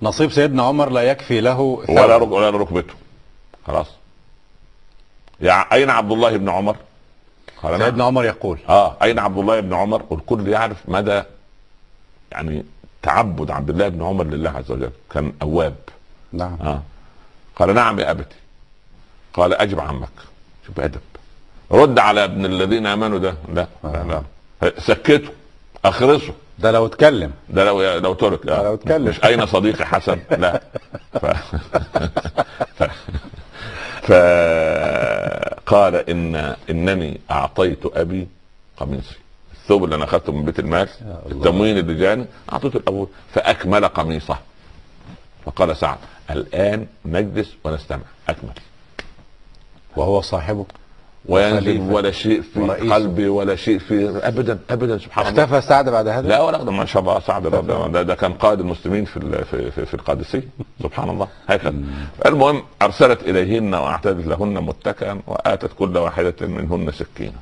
[0.02, 1.96] نصيب سيدنا عمر لا يكفي له ثوب.
[1.96, 2.16] ولا.
[2.16, 2.94] ولا ركبته.
[3.66, 3.86] خلاص.
[5.40, 6.76] يا أين عبد الله بن عمر؟
[7.64, 7.78] نعم.
[7.78, 8.58] سيدنا عمر يقول.
[8.68, 11.22] آه أين عبد الله بن عمر؟ والكل يعرف مدى
[12.32, 12.64] يعني
[13.02, 14.90] تعبد عبد الله بن عمر لله عز وجل.
[15.10, 15.76] كان أواب.
[16.32, 16.56] نعم.
[16.60, 16.82] آه.
[17.56, 18.36] قال نعم يا أبتي.
[19.34, 20.08] قال أجب عمك.
[20.66, 21.00] شوف أدب.
[21.70, 23.34] رد على ابن الذين آمنوا ده.
[23.54, 24.22] لا لا,
[24.62, 24.72] لا.
[24.78, 25.28] سكته
[25.84, 27.32] اخرسه ده لو اتكلم.
[27.48, 28.62] ده لو لو ترك آه.
[28.62, 29.04] لو اتكلم.
[29.08, 30.60] مش أين صديقي حسن؟ لا.
[31.12, 31.26] ف...
[34.06, 34.12] ف...
[35.68, 38.28] فقال ان إنني أعطيت أبي
[38.76, 39.16] قميصي.
[39.52, 40.88] الثوب اللي أنا أخذته من بيت المال.
[41.30, 44.38] التموين اللي جاني أعطيته لأبوه فأكمل قميصه.
[45.44, 45.98] فقال سعد
[46.30, 48.02] الآن نجلس ونستمع.
[48.28, 48.52] أكمل.
[49.96, 50.66] وهو صاحبه.
[51.26, 52.92] وينزل ولا شيء في ورئيس.
[52.92, 55.44] قلبي ولا شيء في ابدا ابدا سبحان الله.
[55.44, 58.14] اختفى سعد بعد هذا؟ لا ولا ما شاء الله سعد رضي الله عنه، ده, ده
[58.14, 60.48] كان قائد المسلمين في في في, في القادسية.
[60.82, 61.28] سبحان الله.
[61.48, 61.74] هكذا
[62.26, 67.32] المهم أرسلت إليهن واعتدت لهن متكئا وآتت كل واحدة منهن سكينة.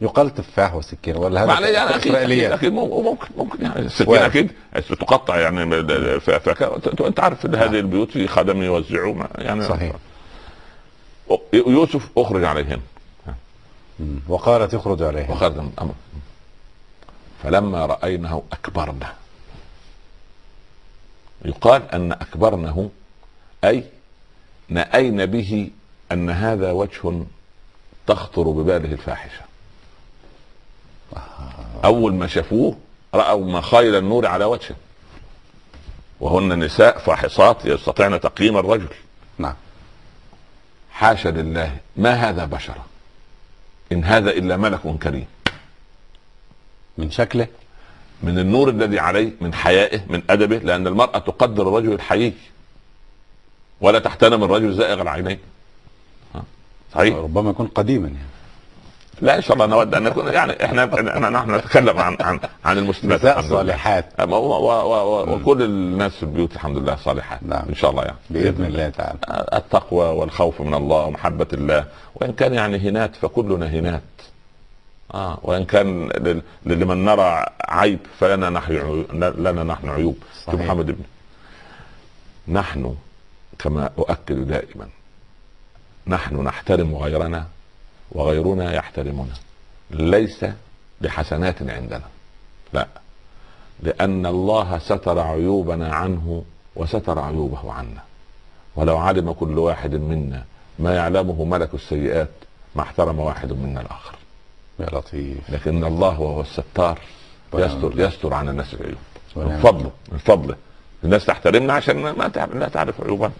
[0.00, 3.78] يقال تفاح وسكين ولا هذا يعني أكيد أكيد, اسرائيليات أكيد ممكن ممكن, يعني.
[3.78, 4.26] السكينة.
[4.26, 4.50] أكيد.
[5.00, 5.62] تقطع يعني
[7.06, 9.62] أنت عارف هذه البيوت في خدم يوزعوا يعني.
[9.62, 9.92] صحيح.
[11.52, 12.80] يوسف أخرج عليهن.
[14.28, 15.94] وقالت يخرج عليه وخرج من الامر
[17.42, 19.12] فلما رأينه أكبرنه.
[21.44, 22.90] يقال أن أكبرنه
[23.64, 23.84] أي
[24.68, 25.70] نأين به
[26.12, 27.24] أن هذا وجه
[28.06, 29.42] تخطر بباله الفاحشة.
[31.84, 32.78] أول ما شافوه
[33.14, 34.76] رأوا مخايل النور على وجهه.
[36.20, 38.88] وهن نساء فاحصات يستطيعن تقييم الرجل.
[39.38, 39.54] نعم.
[41.02, 41.76] حاشا لله.
[41.96, 42.84] ما هذا بشرا
[43.92, 45.26] إن هذا إلا ملك كريم.
[46.98, 47.46] من شكله
[48.22, 52.46] من النور الذي عليه من حيائه من أدبه لأن المرأة تقدر الرجل الحقيقي
[53.80, 55.38] ولا تحترم الرجل زائغ العينين؟
[56.94, 58.31] صحيح؟ ربما يكون قديما يعني.
[59.22, 60.84] لا إن شاء الله نود أن نكون يعني إحنا
[61.30, 63.40] نحن نتكلم عن عن عن المسلمات نساء.
[63.40, 64.34] صالحات و
[65.34, 67.42] وكل الناس في البيوت الحمد لله صالحات.
[67.42, 67.62] نعم.
[67.68, 68.16] إن شاء الله يعني.
[68.30, 69.18] بإذن الله تعالى.
[69.54, 71.84] التقوى والخوف من الله ومحبة الله.
[72.14, 74.02] وإن كان يعني هنات فكلنا هنات
[75.14, 76.08] آه وإن كان
[76.66, 79.04] لمن نرى عيب فلنا نحن
[79.38, 80.16] لنا نحن عيوب.
[80.46, 80.60] صحيح.
[80.60, 81.04] محمد ابن.
[82.48, 82.94] نحن
[83.58, 84.88] كما أؤكد دائما
[86.06, 87.46] نحن نحترم غيرنا
[88.12, 89.34] وغيرنا يحترمنا.
[89.90, 90.46] ليس
[91.00, 92.04] لحسنات عندنا.
[92.72, 92.86] لا.
[93.82, 96.44] لأن الله ستر عيوبنا عنه
[96.76, 98.02] وستر عيوبه عنا.
[98.76, 100.44] ولو علم كل واحد منا
[100.78, 102.28] ما يعلمه ملك السيئات
[102.74, 104.14] ما احترم واحد منا الآخر.
[104.78, 105.50] يا لطيف.
[105.50, 106.98] لكن الله وهو الستار
[107.54, 107.92] يستر.
[107.96, 108.98] يستر عن الناس العيوب.
[109.36, 110.56] من فضله من فضله.
[111.04, 113.32] الناس تحترمنا عشان ما لا تعرف عيوبنا.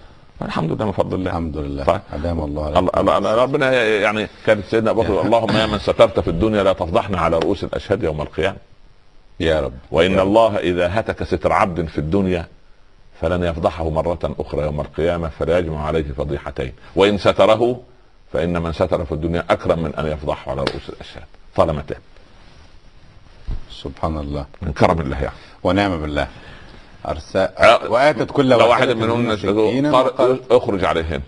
[0.45, 1.31] الحمد لله من فضل الله.
[1.31, 1.85] الحمد لله.
[1.85, 2.01] طيب.
[2.13, 2.79] أدام الله.
[2.79, 7.19] الله ربنا يعني كان سيدنا أبو بكر اللهم يا من سترت في الدنيا لا تفضحنا
[7.21, 8.57] على رؤوس الأشهاد يوم القيامة.
[9.41, 9.73] يا رب.
[9.91, 10.27] وإن يا رب.
[10.27, 12.47] الله إذا هتك ستر عبد في الدنيا
[13.21, 16.73] فلن يفضحه مرة أخرى يوم القيامة فلا يجمع عليه فضيحتين.
[16.97, 17.81] وإن ستره
[18.33, 21.25] فإن من ستر في الدنيا أكرم من أن يفضحه على رؤوس الأشهاد.
[21.57, 22.01] طالما تاب.
[23.71, 24.47] سبحان الله.
[24.63, 26.29] من كرم الله يعني ونعم بالله.
[27.09, 29.31] أرسل أه، وآتت كل واحدة منهن
[30.51, 31.21] اخرج عليهن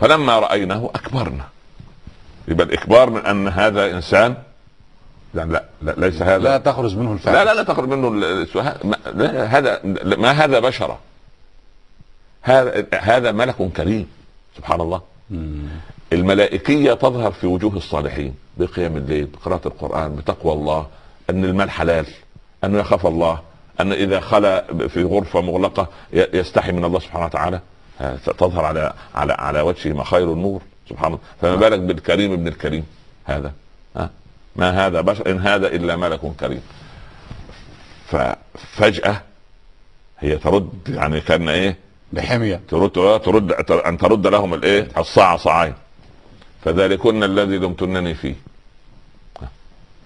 [0.00, 1.44] فلما رأيناه أكبرنا.
[2.48, 4.34] يبقى الإكبار من أن هذا إنسان
[5.34, 6.38] يعني لا, لا ليس هذا.
[6.38, 9.80] لا تخرج منه الفعل لا لا لا تخرج منه ما لا هذا
[10.16, 10.98] ما هذا بشرا؟
[12.42, 14.06] هذا هذا ملك كريم
[14.56, 15.00] سبحان الله.
[16.12, 20.86] الملائكية تظهر في وجوه الصالحين بقيام الليل بقراءة القرآن بتقوى الله
[21.30, 22.06] أن المال حلال
[22.64, 23.40] أنه يخاف الله.
[23.80, 27.60] أن إذا خلى في غرفة مغلقة يستحي من الله سبحانه وتعالى.
[28.00, 31.18] ها، تظهر على على على وجهه مخاير النور سبحان الله.
[31.40, 32.86] فما بالك بالكريم ابن الكريم؟
[33.24, 33.52] هذا.
[33.96, 34.10] ها؟
[34.56, 36.62] ما هذا؟ بشر إن هذا إلا ملك كريم.
[38.06, 39.22] ففجأة
[40.18, 41.76] هي ترد يعني كأن إيه؟
[42.12, 42.60] بحمية.
[42.68, 45.74] ترد ترد أن ترد لهم الإيه؟ الصاع صاعين.
[46.64, 48.34] فذلكن الذي لمتنني فيه.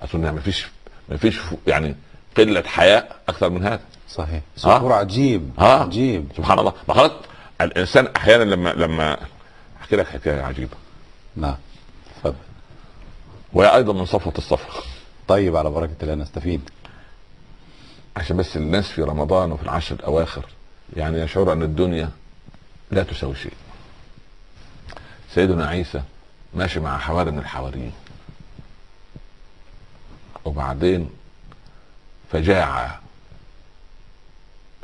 [0.03, 0.67] اظن ما فيش
[1.09, 1.95] ما فيش يعني
[2.37, 3.81] قلة حياء أكثر من هذا.
[4.09, 4.43] صحيح.
[4.57, 5.83] سطور عجيب آه.
[5.83, 6.29] عجيب.
[6.37, 6.73] سبحان الله.
[6.89, 7.13] ما خلاص
[7.61, 9.19] الإنسان أحيانا لما لما
[9.81, 10.77] أحكي لك حكاية عجيبة.
[11.37, 11.57] نعم.
[12.17, 12.35] تفضل.
[13.53, 14.83] وهي أيضا من صفوة الصفوه
[15.29, 16.71] طيب على بركة الله نستفيد.
[18.17, 20.45] عشان بس الناس في رمضان وفي العشر الأواخر
[20.97, 22.11] يعني يشعر أن الدنيا
[22.91, 23.53] لا تساوي شيء.
[25.35, 26.03] سيدنا عيسى
[26.55, 27.93] ماشي مع حواري من الحواريين.
[30.45, 31.11] وبعدين
[32.33, 33.01] فجاع.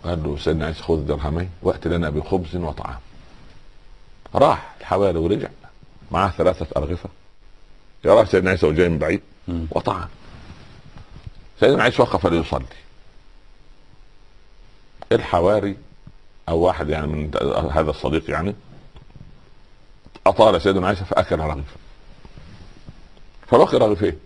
[0.04, 2.98] قال له سيدنا عيسى خذ درهمين وأت لنا بخبز وطعام.
[4.34, 5.48] راح الحواري ورجع.
[6.10, 7.08] معاه ثلاثة أرغفة.
[8.04, 9.20] يراه سيدنا عيسى وجاي من بعيد.
[9.70, 10.08] وطعام.
[11.60, 12.64] سيدنا عيسى وقف ليصلي.
[15.12, 15.76] الحواري؟
[16.48, 17.30] أو واحد يعني من
[17.72, 18.54] هذا الصديق يعني.
[20.26, 21.76] أطال سيدنا عيسى فأكل رغيفا
[23.46, 24.18] فبقي رغيفين.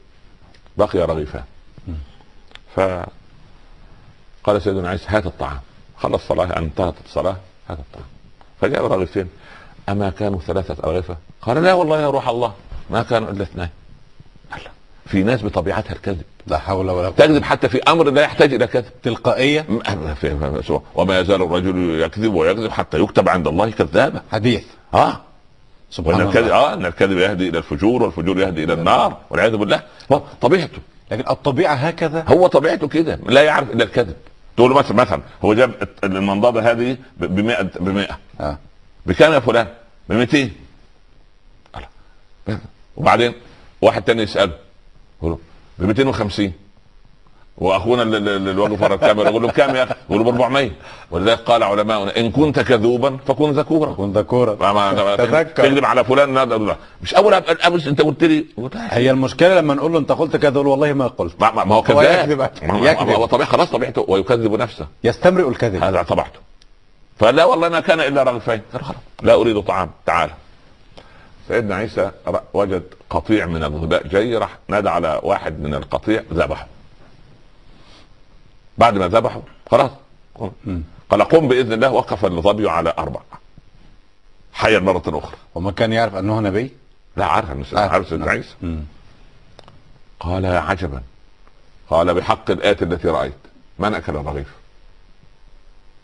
[0.76, 1.44] بقي رغيفان.
[2.76, 2.80] ف
[4.44, 5.60] قال سيدنا عيسى هات الطعام.
[5.98, 7.36] خلص صلاة انتهت الصلاة
[7.68, 8.06] هات الطعام.
[8.60, 9.28] فجاء رغيفين
[9.88, 12.52] أما كانوا ثلاثة أرغفة؟ قال لا والله يا روح الله
[12.90, 13.68] ما كانوا إلا اثنين.
[15.06, 16.22] في ناس بطبيعتها الكذب.
[16.46, 17.16] لا حول ولا قوة.
[17.16, 18.84] تكذب حتى في أمر لا يحتاج إلى كذب.
[20.14, 24.64] في- في- وما يزال الرجل يكذب ويكذب حتى يكتب عند الله كذابا حديث.
[24.94, 25.20] آه.
[25.90, 26.56] سبحان الكذب الله.
[26.56, 29.82] آه إن الكذب يهدي إلى الفجور والفجور يهدي إلى النار والعياذ بالله.
[30.40, 30.78] طبيعته.
[31.10, 34.16] لكن الطبيعة هكذا هو طبيعته كده لا يعرف إلا الكذب
[34.56, 38.58] تقول له مثلا مثلا هو جاب المنضدة هذه ب 100 ب 100 آه.
[39.06, 39.66] بكام يا فلان؟
[40.08, 40.50] ب 200
[41.74, 41.84] قال
[42.48, 42.58] له.
[42.96, 43.34] وبعدين
[43.82, 44.52] واحد تاني يسأله
[45.18, 45.38] يقول له
[45.78, 46.52] ب 250
[47.58, 50.70] وأخونا اللي- واقف ورا الكاميرا يقول له بكام يا أخي؟ يقول له ب 400
[51.10, 53.92] ولذلك قال علماؤنا إن كنت كذوبا فكن ذكورا.
[53.92, 54.54] كن ذكورا.
[55.16, 55.42] تذكر.
[55.62, 56.76] تكذب على فلان لا لا لا.
[57.02, 58.46] مش أول أب- أبس أنت قلت لي.
[58.74, 61.34] هي المشكلة لما نقول له أنت قلت كذا يقول والله ما قلت.
[61.40, 62.28] ما, ما هو كذاب.
[63.16, 64.04] هو طبيعي خلاص طبيعته.
[64.08, 64.86] ويكذب نفسه.
[65.04, 65.82] يستمرئ الكذب.
[65.82, 66.38] هذا طبيعته
[67.18, 68.60] فلا والله ما كان إلا رغيفين
[69.22, 69.90] لا أريد طعام.
[70.06, 70.30] تعال.
[71.48, 72.10] سيدنا عيسى
[72.54, 76.66] وجد قطيع من الظباء جاي راح نادى على واحد من القطيع ذبحه.
[78.82, 79.90] بعد ما ذبحه خلاص.
[81.10, 83.20] قال قم بإذن الله وقف الظبي على أربع.
[84.52, 85.36] حيا مرة أخرى.
[85.54, 86.70] وما كان يعرف أنه نبي؟
[87.16, 88.54] لا عارف ان عارف سيدنا عيسى.
[90.20, 91.02] قال يا عجبا.
[91.90, 93.40] قال بحق الآت التي رأيت.
[93.78, 94.50] من أكل الرغيف؟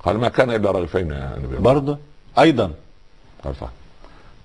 [0.05, 1.99] قال ما كان إلا رغيفين يا نبي برضه؟
[2.39, 2.73] أيضا.
[3.45, 3.69] قال صح.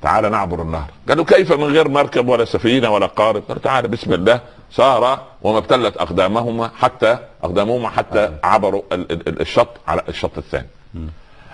[0.01, 0.91] تعال نعبر النهر.
[1.09, 4.41] قالوا كيف من غير مركب ولا سفينة ولا قارب؟ قال تعال بسم الله.
[4.75, 10.67] سار وما ابتلت أقدامهما حتى أقدامهما حتى عبروا ال- ال- ال- الشط على الشط الثاني.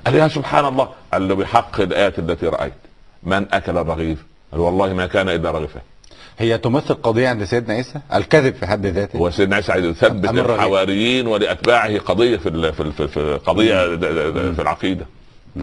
[0.06, 2.74] قال يا سبحان الله قال له بحق الآت التي رأيت.
[3.24, 5.82] من أكل الرغيف؟ قال والله ما كان إلا رغيفين.
[6.40, 9.18] هي تمثل قضية عند سيدنا عيسى؟ الكذب في حد ذاته.
[9.18, 10.30] هو سيدنا عيسى عايز يثبت.
[10.30, 15.06] الحواريين ولأتباعه قضية في ال- في ال- في, د- في العقيدة.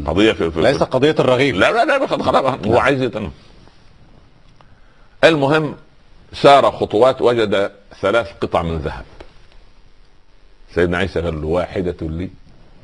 [0.07, 2.55] قضية في, في ليس قضية الرغيب لا لا لا خلاص خلاص.
[2.67, 3.31] هو عايز يتنم
[5.25, 5.75] المهم
[6.43, 9.05] سار خطوات وجد ثلاث قطع من ذهب.
[10.75, 12.31] سيدنا عيسى قال له واحدة لي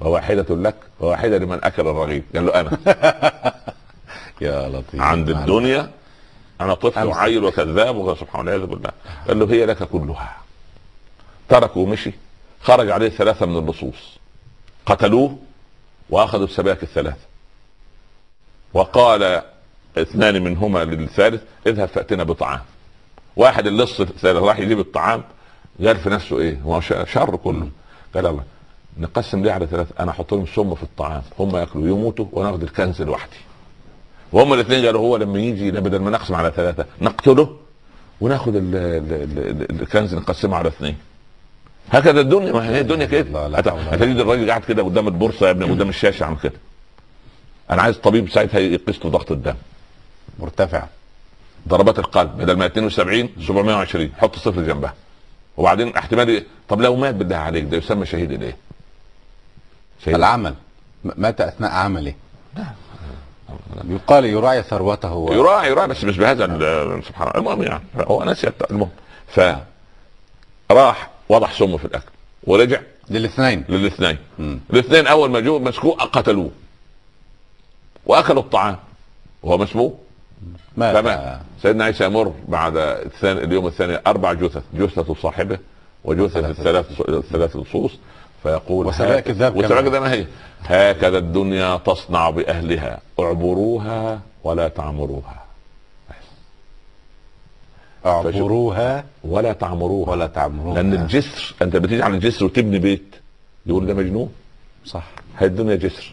[0.01, 2.25] وواحدة لك وواحدة لمن أكل الرغيف.
[2.35, 2.79] قال له أنا.
[4.41, 5.01] يا لطيف.
[5.01, 5.91] عند الدنيا
[6.61, 7.07] أنا طفل.
[7.07, 8.91] وعيل وكذاب وسبحان الله والعياذ بالله
[9.29, 10.37] قال له هي لك كلها.
[11.49, 12.13] تركه ومشي.
[12.63, 14.19] خرج عليه ثلاثة من اللصوص
[14.87, 15.39] قتلوه
[16.11, 17.27] وأخذوا السباك الثلاثة.
[18.75, 19.43] وقال
[19.99, 22.61] اثنان منهما للثالث اذهب فأتنا بطعام.
[23.37, 25.23] واحد اللص راح يجيب الطعام
[25.87, 27.69] قال في نفسه إيه؟ هو شر كله.
[28.15, 28.43] قال الله
[28.99, 32.63] نقسم ليه على ثلاثة أنا أحط لهم سم في الطعام هم يأكلوا يموتوا وأنا اخذ
[32.63, 33.37] الكنز لوحدي.
[34.33, 37.57] وهم الاثنين قالوا هو لما يجي لا بدل ما نقسم على ثلاثة نقتله
[38.21, 40.97] وناخذ ال- ال- ال- الكنز نقسمه على اثنين.
[41.91, 45.47] هكذا الدنيا ما هي الدنيا لا، كده لا ولا هتجد الراجل قاعد كده قدام البورصة
[45.47, 46.53] يا ابني قدام الشاشة عامل كده.
[47.71, 49.55] أنا عايز طبيب ساعتها يقيس له ضغط الدم.
[50.39, 50.85] مرتفع.
[51.69, 54.95] ضربات القلب بدل ما 72 720 حط صفر جنبها.
[55.57, 58.57] وبعدين احتمال؟ طب لو مات بالله عليك ده يسمى شهيد الايه؟
[60.05, 60.15] شهيد.
[60.15, 60.55] العمل.
[61.05, 62.15] مات أثناء عمله.
[63.89, 65.33] يقال يراعي ثروته و...
[65.33, 66.47] يراعي يراعي بس مش بهذا
[67.09, 67.41] سبحان الله.
[67.41, 68.91] المهم يعني هو نسي المهم.
[70.69, 72.11] فراح وضع سم في الأكل
[72.45, 72.81] ورجع.
[73.11, 73.65] للاثنين.
[73.69, 74.19] للاثنين.
[74.71, 76.51] الاثنين أول ما جو مسكوه قتلوه.
[78.07, 78.77] وأكلوا الطعام.
[79.43, 79.99] وهو مسموم
[80.77, 80.97] مات.
[80.97, 81.41] فمات.
[81.63, 85.59] سيدنا عيسى يمر بعد الثاني اليوم الثاني أربع جثث جثه صاحبه
[86.05, 87.93] وجثث الثلاث الثلاث لصوص
[88.43, 89.61] فيقول وسبائك هك- الذهب.
[89.61, 90.27] الذهب ما هي؟
[90.63, 95.43] هكذا الدنيا تصنع بأهلها اعبروها ولا تعمروها.
[98.07, 100.11] اعبروها ولا تعمروها.
[100.11, 100.75] ولا تعمروها.
[100.75, 103.15] لأن الجسر أنت بتيجي على الجسر وتبني بيت
[103.67, 104.33] يقول ده مجنون.
[104.87, 105.05] صح.
[105.39, 106.13] هاي الدنيا جسر.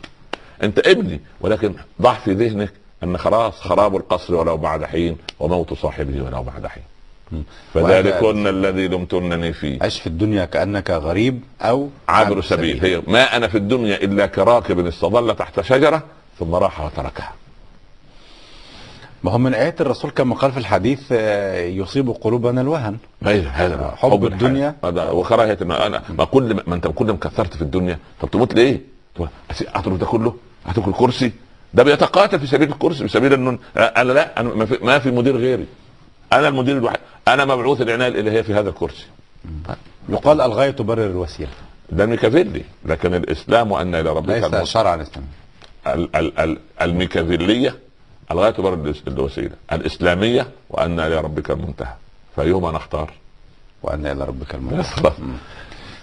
[0.63, 2.71] أنت ابني ولكن ضع في ذهنك
[3.03, 6.83] أن خلاص خراب القصر ولو بعد حين وموت صاحبه ولو بعد حين.
[7.73, 9.79] فذلكن الذي لمتنني فيه.
[9.81, 12.85] عش في الدنيا كأنك غريب أو عابر سبيل.
[12.85, 16.03] هي ما أنا في الدنيا إلا كراكب استظل تحت شجرة
[16.39, 17.33] ثم راح وتركها.
[19.23, 22.97] ما هو من آيات الرسول كما قال في الحديث آه، يصيب قلوبنا الوهن.
[23.23, 24.47] هذا حب الحياة.
[24.47, 24.75] الدنيا.
[24.83, 28.53] هذا وكراهيه ما أنا ما كل ما, انت كل ما كثرت في الدنيا طب تموت
[28.53, 28.81] ليه؟
[29.61, 30.35] أترك ده كله؟
[30.67, 31.31] أترك الكرسي؟
[31.73, 35.11] ده بيتقاتل في سبيل الكرسي في سبيل إنه أنا لا أنا ما في, ما في
[35.11, 35.65] مدير غيري.
[36.33, 39.05] أنا المدير الوحيد أنا مبعوث العناية الإلهية في هذا الكرسي.
[40.09, 41.49] يقال الغاية تبرر الوسيلة.
[41.89, 44.69] ده ميكافيلي لكن الإسلام وأن إلى ربك ليس.
[44.69, 45.27] شرعا اسلامي
[45.87, 47.75] ال- ال- ال- الميكافيلية
[48.31, 49.55] الغايه تبرر الوسيلة.
[49.71, 51.93] الإسلامية وأن إلى ربك المنتهى.
[52.35, 53.11] فايهما نختار؟
[53.83, 55.11] وأن إلى ربك المنتهى.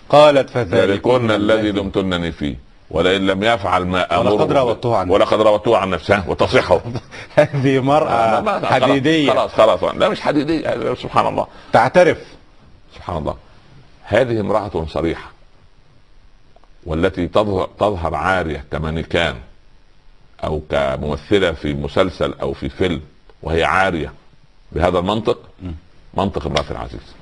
[0.09, 2.57] قالت ذلكن الذي لمتنني فيه.
[2.90, 6.81] ولئن لم يفعل ما أمره ولقد راودته عن ولقد راودته عن نفسه وتصحه.
[7.37, 9.31] هذه مرأة حديدية.
[9.31, 9.83] خلاص خلاص.
[9.83, 10.94] لا مش حديدية.
[10.94, 11.46] سبحان الله.
[11.72, 12.18] تعترف.
[12.94, 13.37] سبحان الله.
[14.03, 15.31] هذه امرأة صريحة
[16.87, 19.37] والتي تظهر تظهر عارية كمانيكان
[20.44, 23.03] أو كممثلة في مسلسل أو في فيلم
[23.42, 24.12] وهي عارية
[24.72, 25.38] بهذا المنطق
[26.14, 27.14] منطق امرأة العزيز.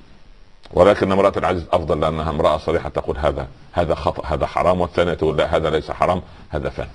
[0.74, 5.37] ولكن امرأة العزيز أفضل لأنها امرأة صريحة تقول هذا هذا خطأ هذا حرام والثانية تقول
[5.37, 6.87] لا هذا ليس حرام هذا فن.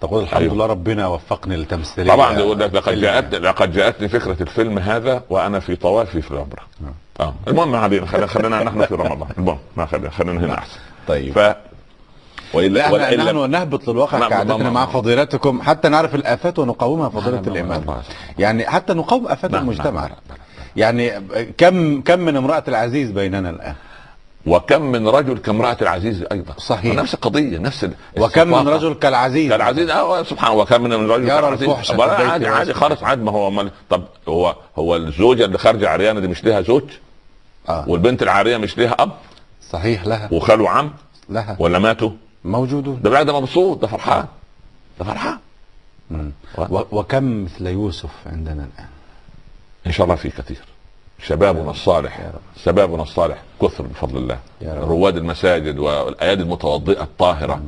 [0.00, 0.54] تقول الحمد أيوة.
[0.54, 3.00] لله ربنا وفقني للتمثيلية طبعا يقول لك لقد.
[3.00, 6.62] جاءتني لقد جاءتني فكرة الفيلم هذا وأنا في طوافي في العمرة.
[7.20, 7.34] آه.
[7.48, 9.28] المهم ما علينا خلينا خلينا نحن في رمضان.
[9.38, 10.78] المهم ما خلينا خلينا هنا أحسن.
[11.08, 11.38] طيب.
[11.38, 11.54] ف
[12.54, 17.80] وإلا إحنا لم- نحن نهبط للواقع كعادتنا مع فضيلتكم حتى نعرف الآفات ونقاومها لا، الإمام.
[17.80, 18.02] لا، لا.
[18.38, 20.00] يعني حتى نقاوم نعم، المجتمع.
[20.00, 20.38] نعم، نعم،
[20.78, 21.12] يعني
[21.58, 23.74] كم كم من امرأة العزيز بيننا الآن؟
[24.46, 26.54] وكم من رجل كامرأة العزيز أيضا.
[26.58, 26.94] صحيح.
[26.94, 27.88] نفس القضية نفس
[28.18, 28.68] وكم من.
[28.68, 30.62] رجل كالعزيز؟ كالعزيز آه سبحان الله.
[30.62, 32.74] وكم من رجل يرى الفحش عادي عادي.
[32.74, 36.60] خالص عادي ما هو مال- طب هو هو الزوجة اللي خارجة عريانة دي مش ليها
[36.60, 36.82] زوج؟
[37.68, 37.84] آه.
[37.88, 39.10] والبنت العاريه مش ليها أب؟
[39.70, 40.28] صحيح لها.
[40.32, 40.90] وخال وعم
[41.28, 41.56] لها.
[41.58, 42.10] ولا ماتوا؟
[42.44, 43.00] موجودون.
[43.02, 44.24] ده بقى ده مبسوط ده فرحان.
[44.98, 45.38] ده فرحان.
[46.58, 48.88] و- وكم مثل يوسف عندنا الآن؟
[49.88, 50.60] إن شاء الله في كثير.
[51.22, 52.30] شبابنا الصالح.
[52.64, 54.38] شبابنا الصالح كثر بفضل الله.
[54.62, 57.62] رواد المساجد والأيادي المتوضئة الطاهرة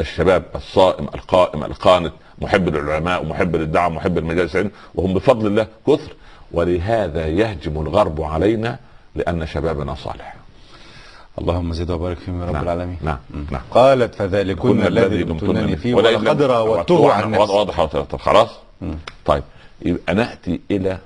[0.00, 6.12] الشباب الصائم القائم القانت محب للعلماء ومحب للدعوه ومحب المجالس العلم وهم بفضل الله كثر.
[6.52, 8.78] ولهذا يهجم الغرب علينا
[9.14, 10.36] لأن شبابنا صالح.
[11.38, 12.62] اللهم زد وبارك فيهم يا رب نعم.
[12.64, 12.98] العالمين.
[13.02, 13.18] نعم.
[13.50, 13.62] نعم.
[13.70, 18.50] قالت فذلكن الذي لمتنني فيه ولقد راودته عن نفسه واضح طب خلاص.
[19.24, 19.42] طيب.
[19.82, 20.98] يبقى نأتي إلى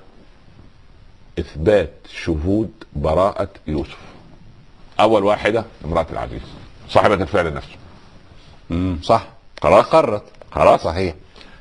[1.39, 3.97] إثبات شهود براءة يوسف.
[4.99, 6.41] أول واحدة امرأة العزيز.
[6.89, 7.75] صاحبة الفعل نفسه.
[8.71, 9.27] امم صح؟
[9.61, 11.15] خلاص؟ قرت خلاص؟ صحيح.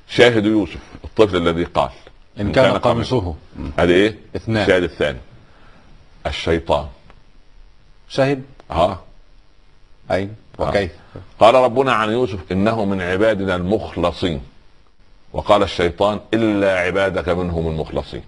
[0.09, 1.91] شاهد يوسف الطفل الذي قال.
[2.41, 3.71] إن كان قميصه مم.
[3.79, 4.63] هذه إيه؟ إثنان.
[4.63, 5.19] الشاهد الثاني.
[6.27, 6.87] الشيطان.
[8.09, 9.01] شهد ها.
[10.11, 10.93] أين؟ وكيف؟
[11.41, 14.43] قال ربنا عن يوسف إنه من عبادنا المخلصين.
[15.33, 18.23] وقال الشيطان إلا عبادك منهم المخلصين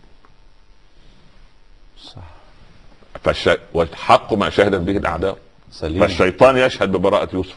[2.03, 2.23] صح
[3.25, 3.49] فالش...
[3.75, 5.37] والحق ما شهدت به الأعداء.
[5.73, 6.01] سليم.
[6.01, 7.57] فالشيطان يشهد ببراءة يوسف.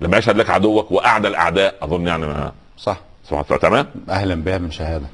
[0.00, 3.00] لما يشهد لك عدوك وأعدى الأعداء أظن يعني ما صح.
[3.24, 5.06] سبحانه وتعالى تمام؟ أهلا بها من شهادة.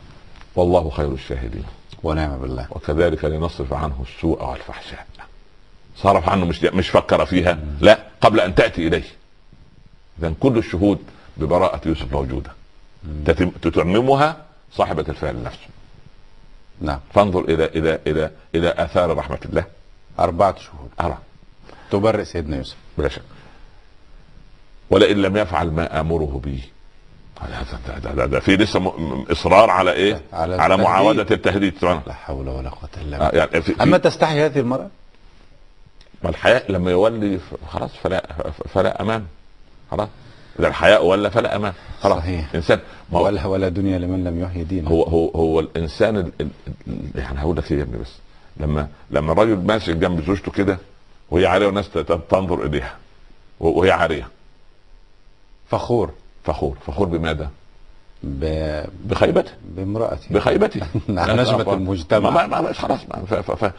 [0.56, 1.64] والله خير الشاهدين.
[2.02, 2.66] ونعم بالله.
[2.70, 5.06] وكذلك لنصرف عنه السوء والفحشاء.
[5.96, 7.58] صرف عنه مش مش فكر فيها.
[7.80, 9.04] لا قبل أن تأتي إليه.
[10.18, 10.98] اذا كل الشهود
[11.36, 12.52] ببراءة يوسف موجودة.
[13.26, 14.36] تتم تتممها
[14.72, 15.66] صاحبة الفعل نفسه.
[16.80, 16.98] نعم.
[17.14, 19.64] فانظر إلى إلى إلى إلى آثار رحمة الله.
[20.18, 20.90] أربعة شهود.
[21.00, 21.18] ارى
[21.90, 23.22] تبرئ سيدنا يوسف بلا شك.
[24.90, 26.62] ولئن لم يفعل ما آمره به
[27.40, 30.76] هذا ده, ده, ده, ده في لسه م- إصرار على إيه؟ على على.
[30.76, 31.78] معاودة التهديد.
[31.80, 32.02] طبعا.
[32.06, 33.44] لا حول ولا قوة إلا آه، بالله.
[33.44, 34.88] يعني في أما تستحي هذه المرأة؟
[36.24, 37.38] ما الحياء لما يولي
[37.68, 38.26] خلاص فلا
[38.74, 39.24] فلا أمان
[39.90, 40.08] خلاص.
[40.58, 41.72] إذا الحياء ولا فلا أمان.
[42.00, 42.18] خلاص.
[42.18, 42.54] صحيح.
[42.54, 42.78] إنسان
[43.12, 44.90] ما هو ولا ولا دنيا لمن لم يحيي دينه.
[44.90, 46.48] هو هو, هو الإنسان ال- ال-
[46.88, 48.12] ال- يعني هقول لك إيه يا ابني بس
[48.56, 50.78] لما لما الراجل ماسك جنب زوجته كده
[51.30, 51.90] وهي عاريه والناس
[52.30, 52.94] تنظر إليها
[53.60, 54.28] و- وهي عارية.
[55.70, 56.10] فخور.
[56.44, 56.76] فخور.
[56.86, 57.50] فخور بماذا؟
[58.22, 58.44] ب...
[59.04, 60.80] بخيبته بامرأته بخيبته
[61.20, 62.30] على نجمة المجتمع.
[62.30, 63.00] ما ما خلاص.
[63.08, 63.72] ما ف- ف- ف-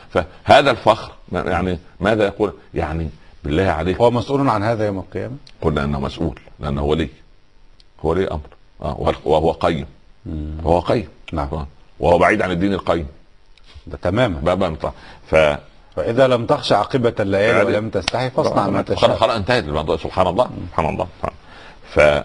[0.46, 3.10] فهذا الفخر يعني ماذا يقول؟ يعني
[3.44, 3.98] بالله عليك.
[4.02, 7.10] هو مسؤول عن هذا يوم القيامة؟ قلنا انه مسؤول لأنه ولي.
[8.06, 8.40] هو ولي أمر.
[8.82, 9.86] آه، وهو- قيم.
[10.64, 11.08] وهو قيم.
[11.34, 11.48] نعم.
[11.54, 11.68] آه،
[12.00, 13.08] وهو بعيد عن الدين القيم.
[13.88, 14.56] ده تماما.
[14.70, 14.92] نطلع.
[15.28, 15.36] ف
[15.96, 19.16] فإذا لم تخشى عاقبة الليالي يعني- ولم تستحي فاصنع ما تشاء.
[19.16, 19.98] خلاص انتهت الموضوع.
[19.98, 21.08] سبحان الله سبحان الله
[21.94, 22.24] فلم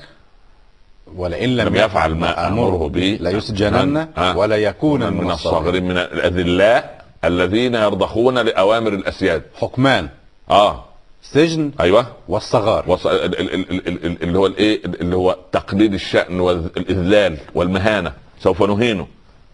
[1.16, 4.36] ولئن لم يفعل ما أمره به ليسجنن آه.
[4.36, 5.84] ولا يكون من, الصاغرين.
[5.84, 9.42] من الاذلاء الذين يرضخون لأوامر الأسياد.
[9.54, 10.08] حكمان.
[10.50, 10.84] آه.
[11.32, 12.06] سجن أيوه.
[12.28, 12.84] والصغار.
[12.86, 13.06] وص...
[13.06, 18.12] ال- ال- ال- ال- ال- اللي هو الإيه؟ اللي هو تقليد الشأن والإذلال والمهانة.
[18.40, 19.06] سوف نهينه.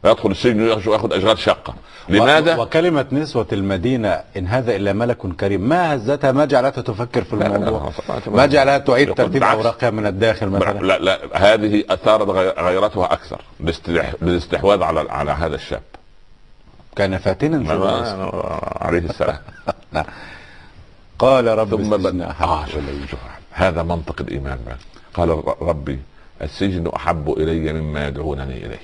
[0.05, 1.75] يدخل السجن وياخذ أشغال شقه
[2.09, 5.61] لماذا؟ و- وكلمة نسوة المدينة إن هذا إلا ملك كريم.
[5.69, 7.93] ما هزتها ما جعلتها تفكر في الموضوع؟
[8.27, 9.57] ما جعلها تعيد ترتيب بالعكس.
[9.57, 15.31] أوراقها من الداخل مثلا؟ لا لا هذه أثارت غي- غيرتها أكثر الاستح- الاستحواذ على على
[15.31, 15.83] هذا الشاب.
[16.97, 17.73] كان فاتنا.
[18.81, 19.39] عليه السلام.
[21.19, 22.23] قال رب ثم السجن.
[22.23, 23.07] أحب إلي.
[23.53, 24.77] هذا منطق الإيمان بقى.
[25.15, 25.99] قال ربي
[26.43, 28.81] السجن أحب إلي مما يدعونني إليه.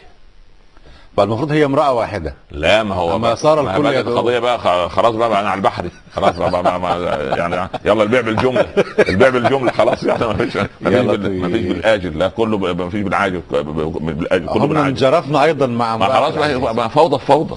[1.16, 2.34] فالمفروض هي امرأة واحدة.
[2.50, 4.12] لا ما هو بقى- صار ما الكل يدعو.
[4.14, 8.20] القضية بقى خلاص بقى, بقى أنا على البحري خلاص بقى, بقى, بقى, يعني يلا البيع
[8.20, 8.66] بالجملة.
[9.08, 11.52] البيع بالجملة خلاص يعني ما فيش ما فيش ما طيب.
[11.56, 12.18] فيش بالآجل.
[12.18, 14.88] لا كله ما فيش بالعاجل ب- ب- بالآجل كله بالعاجل.
[14.88, 16.34] انجرفنا أيضا مع ما خلاص
[16.74, 17.56] بقى فوضى فوضى.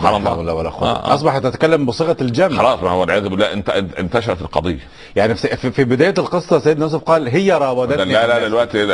[0.00, 1.14] سبحان لا ولا قوة آه، آه.
[1.14, 4.78] أصبحت تتكلم بصيغة الجمع خلاص ما هو والعياذ بالله انت انتشرت القضية
[5.16, 8.48] يعني في- بداية القصة سيدنا يوسف قال هي راودتني لا لا.
[8.48, 8.84] دلوقتي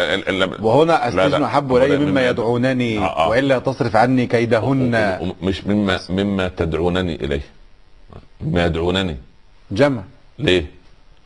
[0.63, 1.47] وهنا لا.
[1.47, 3.29] أحب إلي مما- يدعونني آه، آه.
[3.29, 7.43] وإلا تصرف عني كيدهن مش مما مما تدعونني إليه
[8.41, 9.17] مما يدعونني
[9.71, 10.03] جمع
[10.39, 10.67] ليه؟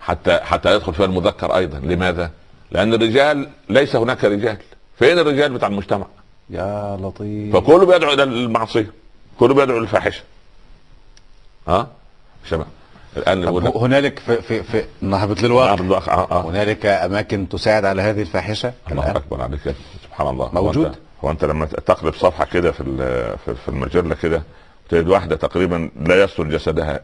[0.00, 2.30] حتى حتى يدخل فيها المذكر أيضا لماذا؟
[2.72, 4.56] لأن الرجال ليس هناك رجال
[4.98, 6.06] فين الرجال بتاع المجتمع؟
[6.50, 8.90] يا لطيف فكله بيدعو إلى المعصية
[9.40, 10.22] كله بيدعو للفاحشة
[11.68, 11.88] ها؟
[12.50, 12.66] شباب
[13.16, 13.44] الآن
[13.76, 16.50] هنالك في في في نهبط للواقع آه، آه، آه.
[16.50, 19.61] هنالك أماكن تساعد على هذه الفاحشة الله؟ أكبر عليك.
[20.05, 20.94] سبحان الله موجود.
[21.24, 22.85] هو أنت لما تقلب صفحة كده في
[23.44, 24.42] في- المجلة كده
[24.88, 27.00] تجد واحدة تقريبا لا يستر جسدها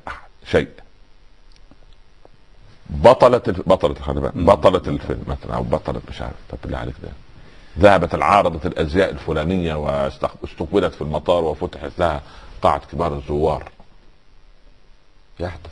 [0.46, 0.68] شيء
[2.90, 3.68] بطلة الف...
[3.68, 7.08] بطلة خلي بالك بطلة الفيلم مثلا أو بطلة مش عارف طب بالله عليك ده
[7.78, 12.22] ذهبت العارضة الأزياء الفلانية واستقبلت في المطار وفتحت لها
[12.62, 13.68] قاعة كبار الزوار.
[15.40, 15.70] يحدث.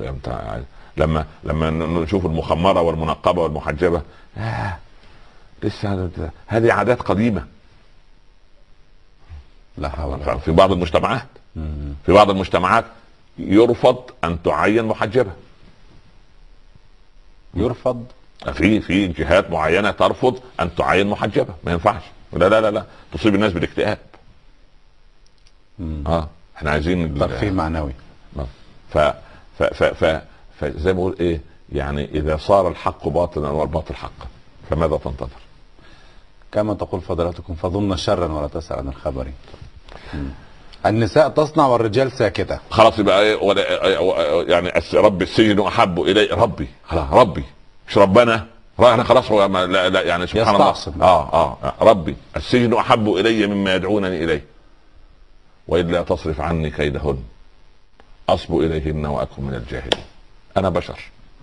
[0.00, 0.62] انت
[0.96, 4.02] لما لما نشوف المخمرة والمنقبة والمحجبة
[4.36, 4.78] آه
[5.62, 6.10] لسه
[6.46, 7.46] هذه عادات قديمة.
[9.78, 10.40] لا حول.
[10.40, 11.26] في بعض المجتمعات.
[12.06, 12.84] في بعض المجتمعات
[13.38, 15.32] يرفض أن تعين محجبة.
[17.54, 18.06] يرفض
[18.52, 21.54] في في جهات معينة ترفض أن تعين محجبة.
[21.64, 22.02] ما ينفعش.
[22.32, 22.84] لا لا لا لا.
[23.12, 23.98] تصيب الناس بالاكتئاب.
[26.06, 26.28] آه.
[26.56, 27.92] إحنا عايزين ترفيه معنوي.
[28.90, 28.98] ف
[29.58, 30.20] ف ف ف
[30.60, 31.40] فزي ما بقول إيه
[31.72, 34.26] يعني إذا صار الحق باطلا والباطل حقا
[34.70, 35.28] فماذا تنتظر؟
[36.52, 39.26] كما تقول فضلاتكم فظن شرا ولا تسأل عن الخبر.
[40.86, 42.58] النساء تصنع والرجال ساكتة.
[42.70, 43.62] خلاص يبقى إيه ولا
[44.42, 47.44] يعني ربي السجن أحب الي ربي خلاص ربي.
[47.88, 48.46] مش ربنا.
[48.78, 50.70] أنا خلاص هو لا, لا يعني سبحان الله.
[50.70, 51.02] يستعصم.
[51.02, 51.74] آه آه.
[51.80, 54.44] ربي السجن أحب إلي مما يدعونني إليه.
[55.68, 57.18] والا تصرف عني كيدهن.
[58.28, 60.04] أصب إليهن وأكن من الجاهلين.
[60.56, 60.98] أنا بشر.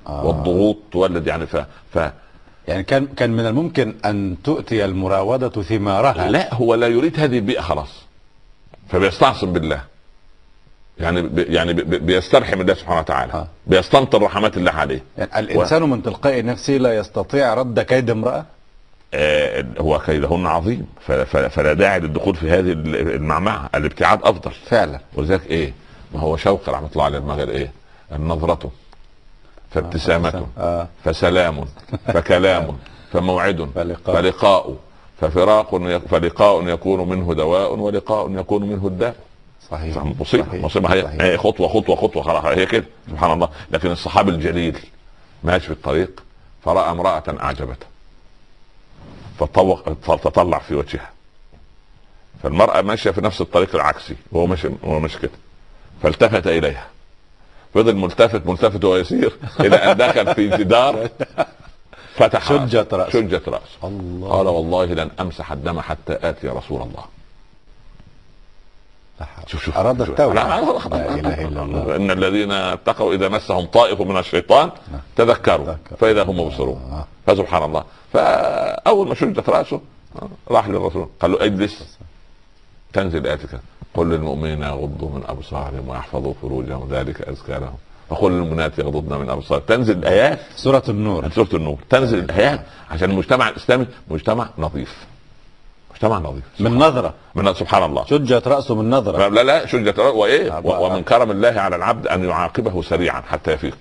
[0.08, 0.26] آه.
[0.26, 1.58] والضغوط تولد يعني ف,
[1.94, 2.00] ف
[2.68, 6.30] يعني كان كان من الممكن أن تؤتي المراودة ثمارها.
[6.30, 8.02] لا هو لا يريد هذه البيئة خلاص.
[8.90, 9.82] فبيستعصم بالله.
[11.00, 13.34] يعني ب يعني بيسترحم الله سبحانه وتعالى.
[13.34, 13.48] آه.
[13.68, 15.04] بيستنطر رحمات الله عليه.
[15.18, 18.46] يعني الإنسان من تلقاء نفسه لا يستطيع رد كيد امرأة؟
[19.14, 20.86] آه، هو كيدهن عظيم.
[21.50, 22.72] فلا داعي للدخول في هذه
[23.16, 23.70] المعمعة.
[23.76, 24.52] الابتعاد أفضل.
[24.52, 25.00] فعلا.
[25.14, 25.74] ولذلك إيه؟
[26.14, 27.72] ما هو شوقي رحمة الله عليه قال إيه؟
[28.12, 28.72] النظرة.
[29.72, 30.46] فابتسامة.
[30.58, 30.88] آه.
[31.06, 31.66] فسلام.
[32.14, 32.78] فكلام.
[33.14, 33.70] فموعد.
[33.76, 34.16] فلقاء.
[34.16, 34.76] فلقاء.
[35.22, 39.16] ففراق فلقاء يكون منه دواء ولقاء يكون منه الداء.
[39.70, 39.98] صحيح.
[39.98, 40.64] مصيبه صحيح.
[40.64, 40.94] مصيبة.
[40.94, 41.42] هي, صحيح.
[41.42, 42.46] خطوه خطوه خطوة خلاص.
[42.46, 42.86] هي كده.
[43.10, 43.50] سبحان الله.
[43.72, 44.80] لكن الصحابي الجليل
[45.44, 46.24] ماشي في الطريق
[46.66, 47.86] فرأى امرأة أعجبته.
[49.40, 51.10] فطوق تطلع في وجهها.
[52.44, 54.16] فالمرأة ماشية في نفس الطريق العكسي.
[54.32, 55.32] وهو ماشي وهو ماشي كده.
[56.04, 56.88] فالتفت إليها.
[57.74, 61.10] فضل ملتفت ملتفت ويسير إلى أن دخل في جدار
[62.16, 63.12] فتح شجت رأسه.
[63.12, 63.78] شجت رأسه.
[63.84, 64.30] الله.
[64.30, 67.04] قال والله لن أمسح الدم حتى آتي رسول الله.
[69.48, 70.02] شوف شوف أراد.
[70.02, 70.34] التوبة.
[70.34, 71.96] لا، لا، لا، لا إله إلا الله.
[71.96, 74.72] إن الذين اتقوا إذا مسهم طائف من الشيطان
[75.16, 75.96] تذكروا تذكر.
[76.00, 76.82] فإذا هم مبصرون.
[76.92, 77.06] آه.
[77.28, 77.84] فسبحان الله.
[78.14, 79.82] فأول ما شجت رأسه
[80.52, 81.08] راح للرسول.
[81.20, 81.98] قال له اجلس.
[82.94, 83.60] تنزل اتك
[83.94, 87.78] قل للمؤمنين يغضوا من أبصارهم ويحفظوا فروجهم ذلك أزكى لهم.
[88.10, 89.64] وقل للمؤمنات يغضضن من أبصارهم.
[89.68, 90.40] تنزل الآيات.
[90.56, 91.30] سورة النور.
[91.30, 91.78] سورة النور.
[91.90, 92.62] تنزل الآيات.
[92.92, 95.11] عشان المجتمع الإسلامي مجتمع نظيف.
[96.04, 97.14] مجتمع نظيف من نظرة.
[97.36, 98.06] من سبحان الله.
[98.06, 99.28] شجت رأسه من نظرة.
[99.28, 103.78] لا لا شجة الرأس وإيه؟ ومن كرم الله على العبد أن يعاقبه سريعا حتى يفيق.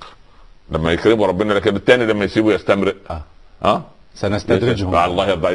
[0.71, 2.95] لما يكرمه ربنا لكن الثاني لما يسيبه يستمرئ.
[3.11, 3.23] آه.
[3.65, 3.83] آه؟
[4.15, 5.49] سنستدرجهم مع الله يرضى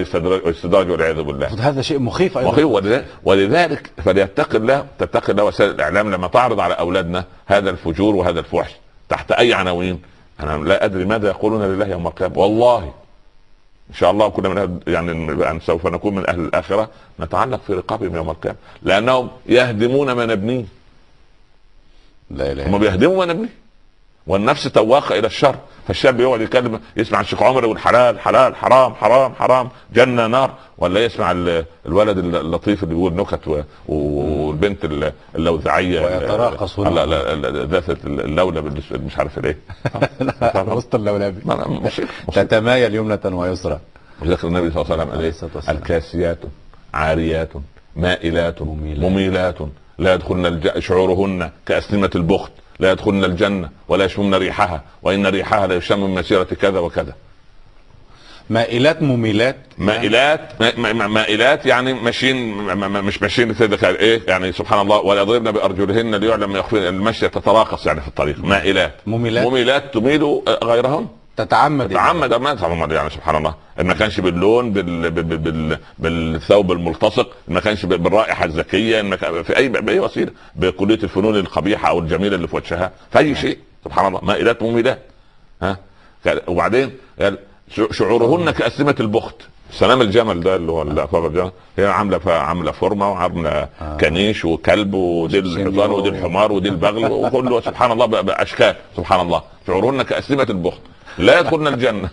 [0.46, 1.70] يستدرج والعياذ بالله.
[1.70, 2.50] هذا شيء مخيف أيضا.
[2.50, 8.16] وخير ولذلك, ولذلك فليتقي الله تتقي الله وسائل الإعلام لما تعرض على أولادنا هذا الفجور
[8.16, 8.72] وهذا الفحش
[9.10, 10.02] تحت أي عناوين.
[10.40, 12.38] أنا لا أدري ماذا يقولون لله يوم القيامة.
[12.38, 12.94] والله.
[13.90, 18.30] إن شاء الله كنا من يعني سوف نكون من أهل الآخرة نتعلق في رقابهم يوم
[18.30, 18.58] القيامة.
[18.82, 20.66] لأنهم يهدمون ما نبنيه.
[22.32, 23.65] لا إله هم بيهدموا ما نبنيه.
[24.28, 25.56] والنفس تواقه إلى الشر
[25.88, 31.06] فالشاب يقعد يتكلم يسمع الشيخ عمر يقول حلال حلال حرام حرام حرام جنة نار ولا
[31.06, 36.88] يسمع ال- الولد اللطيف اللي بيقول نكت والبنت ال- اللوذعيه ويتراقصون.
[36.96, 41.42] لا لا ذات اللولب مش عارف الله وسط اللولبي
[42.34, 43.80] تتمايل يمنة ويسرى
[44.24, 45.78] ذكر النبي صلى الله عليه وسلم والسلام.
[45.78, 46.38] الكاسيات
[46.94, 47.50] عاريات
[47.96, 49.12] مائلات مميلات.
[49.12, 49.56] مميلات
[50.00, 50.72] لا يدخلن.
[50.80, 56.44] شعورهن كأسنمة البخت لا يدخلن الجنة ولا يشممن ريحها وإن ريحها لا يشم من مسيرة
[56.44, 57.14] كذا وكذا.
[58.50, 59.56] مائلات مميلات.
[59.78, 64.80] مائلات ما- ما- ما- مائلات يعني ماشيين ما- ما- مش ماشيين كده إيه؟ يعني سبحان
[64.82, 68.40] الله ولا يضربن بأرجلهن ليعلم ما يخفين المشيه تتراقص يعني في الطريق.
[68.40, 68.94] مائلات.
[69.08, 69.48] مميلات.
[69.48, 71.08] مميلات تميل غيرهن
[71.38, 73.56] تتعمد تعمد ما طبعا يعني سبحان الله.
[73.78, 75.12] ما كانش باللون بال...
[75.12, 75.24] بال...
[75.24, 75.38] بال...
[75.38, 75.78] بال...
[76.00, 80.32] بالثوب الملتصق ما كانش بال- بالرائحة الزكيه ما كان في أي بأي وسيلة.
[80.56, 82.92] بكليه الفنون القبيحه أو الجميلة اللي في وجهها.
[83.12, 83.58] في أي شيء.
[83.86, 84.20] سبحان الله.
[84.24, 85.00] مائلات مميلات.
[85.62, 85.78] ها؟
[86.48, 86.92] وبعدين
[87.92, 89.36] شعورهن كأسلمة البخت.
[89.72, 91.52] سلام الجمل ده اللي هو الافاق الجمل.
[91.78, 93.98] هي عاملة ف- عاملة فورمة وعاملة آه.
[93.98, 97.62] كنيش وكلب ودي الحصان ودي الحمار ودي البغل وكله.
[97.62, 98.76] سبحان الله بأشكال.
[98.98, 99.42] سبحان الله.
[99.68, 100.82] شعورهن كأسلمة البخت.
[101.18, 102.10] لا يدخلن الجنة.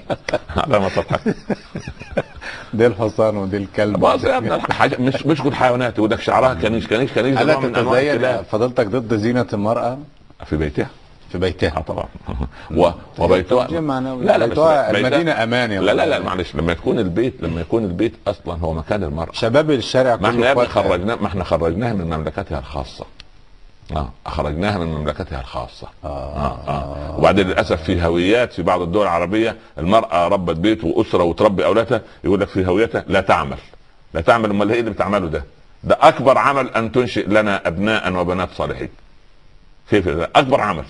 [0.56, 1.36] على ما تضحك.
[2.74, 4.00] دي الحصان ودي الكلب.
[4.00, 8.42] بس يا ابني حاجة مش مش كل حيوانات لك شعرها كنيش كنيش كنيش أنواع تتزين
[8.42, 9.98] فضلتك ضد زينة المرأة؟
[10.44, 10.86] في بيتها.
[11.32, 12.06] في آه بيتها طبعا.
[12.76, 12.90] و...
[13.18, 13.66] وبيتها.
[13.66, 16.18] لا لا بيتها المدينة أمان يا لا لا لا.
[16.18, 16.54] معلش.
[16.56, 19.32] لما يكون البيت لما يكون البيت أصلا هو مكان المرأة.
[19.32, 20.88] شباب الشارع ما إحنا كله ابني إخواتها.
[20.88, 23.04] خرجناه ما إحنا خرجناها من مملكتها الخاصة.
[23.96, 26.08] آه أخرجناها من مملكتها الخاصة آه.
[26.36, 26.68] آه.
[26.68, 27.16] آه.
[27.18, 32.40] وبعدين للأسف في هويات في بعض الدول العربية المرأة ربت بيت وأسرة وتربي أولادها يقول
[32.40, 33.58] لك في هويتها لا تعمل
[34.14, 35.44] لا تعمل أمال إيه اللي بتعمله ده؟
[35.84, 38.88] ده أكبر عمل أن تنشئ لنا ابناء وبنات صالحين.
[39.90, 40.84] كيف ده؟ أكبر عمل.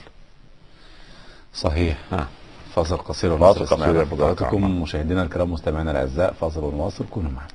[1.54, 2.26] صحيح آه.
[2.74, 4.70] فاصل قصير فاصل قصير حضراتكم العلماء.
[4.82, 7.48] مشاهدينا الكرام مستمعينا الأعزاء فاصل ونواصل كونوا معنا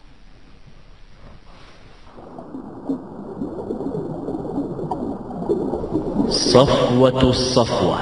[6.32, 8.00] صفوة الصفوة.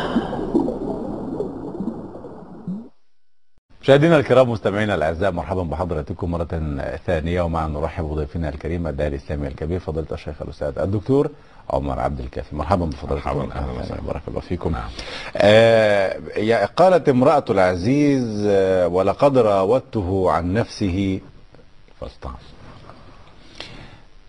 [3.81, 6.47] مشاهدينا الكرام مستمعينا الأعزاء مرحبا بحضراتكم مرة
[7.05, 7.41] ثانية.
[7.41, 11.29] ومع نرحب بضيفنا الكريم الداعي الإسلامي الكبير فضيلة الشيخ الأستاذ الدكتور
[11.69, 12.55] عمر عبد الكافي.
[12.55, 14.01] مرحبا بفضلاتكم مرحبا، أهلا وسهلا.
[14.01, 14.71] بارك الله فيكم.
[14.71, 14.89] نعم.
[15.37, 21.19] آه يا- قالت امرأة العزيز آه ولقد راودته عن نفسه.
[22.01, 22.33] فاستعص.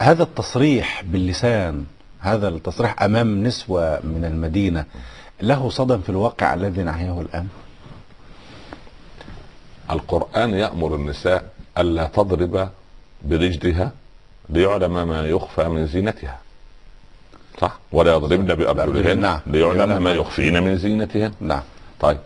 [0.02, 1.84] هذا التصريح باللسان
[2.20, 4.84] هذا التصريح أمام نسوة من المدينة
[5.42, 7.48] له صدى في الواقع الذي نحياه الآن؟
[9.90, 11.44] القرآن يأمر النساء
[11.78, 12.68] ألا تضرب
[13.22, 13.92] برجلها
[14.48, 16.38] ليعلم ما يخفى من زينتها
[17.60, 19.40] صح؟ ولا يضربن بأرجلهن نعم.
[19.46, 21.32] ليعلم ما يخفين من زينتهن.
[21.40, 21.62] نعم.
[22.00, 22.18] طيب.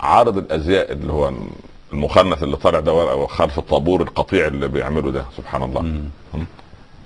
[0.00, 1.32] عرض الأزياء اللي هو
[1.92, 5.80] المخنث اللي طالع ده خلف الطابور القطيع اللي بيعمله ده سبحان الله.
[5.80, 6.04] مم.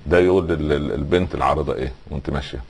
[0.05, 2.61] ده يقول لل- لل- البنت العارضه إيه وانت ماشية.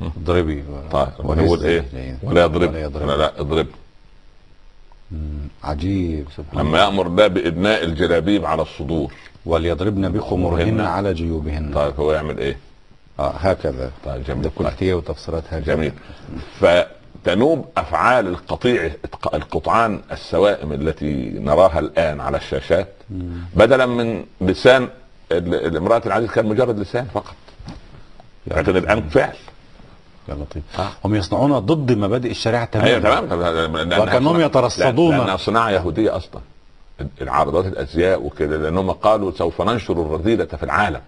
[0.00, 0.64] اضربي.
[0.92, 1.84] طيب وهز يقول إيه.
[2.22, 2.74] ولا يضرب.
[2.74, 3.66] لا لا اضرب.
[5.64, 9.12] عجيب سبحان لما يأمر ده بادناء الجلابيب على الصدور.
[9.46, 10.80] وليضربن بخمرهن خمرهن.
[10.80, 11.72] على جيوبهن.
[11.74, 12.56] طيب هو يعمل إيه؟
[13.18, 13.90] آه هكذا.
[14.04, 14.42] طيب جميل.
[14.42, 15.92] ده كلية وتفسيرات هكذا جميل.
[16.60, 18.90] فتنوب أفعال القطيع
[19.34, 22.88] القطعان السوائم التي نراها الآن على الشاشات.
[23.56, 24.88] بدلا من لسان
[25.32, 27.34] الامراه العزيز كان مجرد لسان فقط.
[28.46, 29.34] لكن الآن فعل.
[30.28, 30.62] يا لطيف.
[30.80, 30.88] آه.
[31.04, 35.16] هم يصنعون ضد مبادئ الشريعة أيوه تماما تمام لأنها وكأنهم صناعة- يترصدون.
[35.18, 36.40] لأنها صناعة يهودية أصلا.
[37.20, 41.00] العارضات الأزياء وكده لأنهم قالوا سوف ننشر الرذيلة في العالم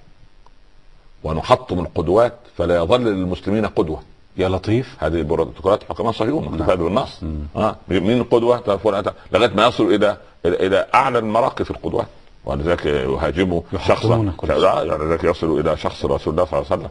[1.25, 4.03] ونحطم القدوات فلا يظل للمسلمين قدوة.
[4.37, 4.97] يا لطيف.
[4.99, 6.55] هذه بروتوكولات حكماء صهيون نعم.
[6.55, 7.21] مكتوبه بالنص.
[7.57, 7.77] آه.
[7.89, 10.17] مين القدوه أنت- لغاية ما يصل إلى
[10.47, 12.07] إلى, إلى أعلى المراقي في القدوات.
[12.45, 14.85] ولذلك يهاجموا يحطمون شخصا.
[14.85, 16.89] لذلك يصل إلى شخص رسول الله صلى الله عليه وسلم.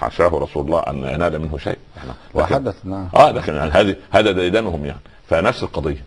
[0.00, 1.78] حاشاه رسول الله أن ينال منه شيء.
[1.96, 3.08] لكن- وحدث نعم.
[3.16, 5.00] آه لكن يعني هذه هذا ديدنهم يعني.
[5.28, 6.02] فنفس القضية.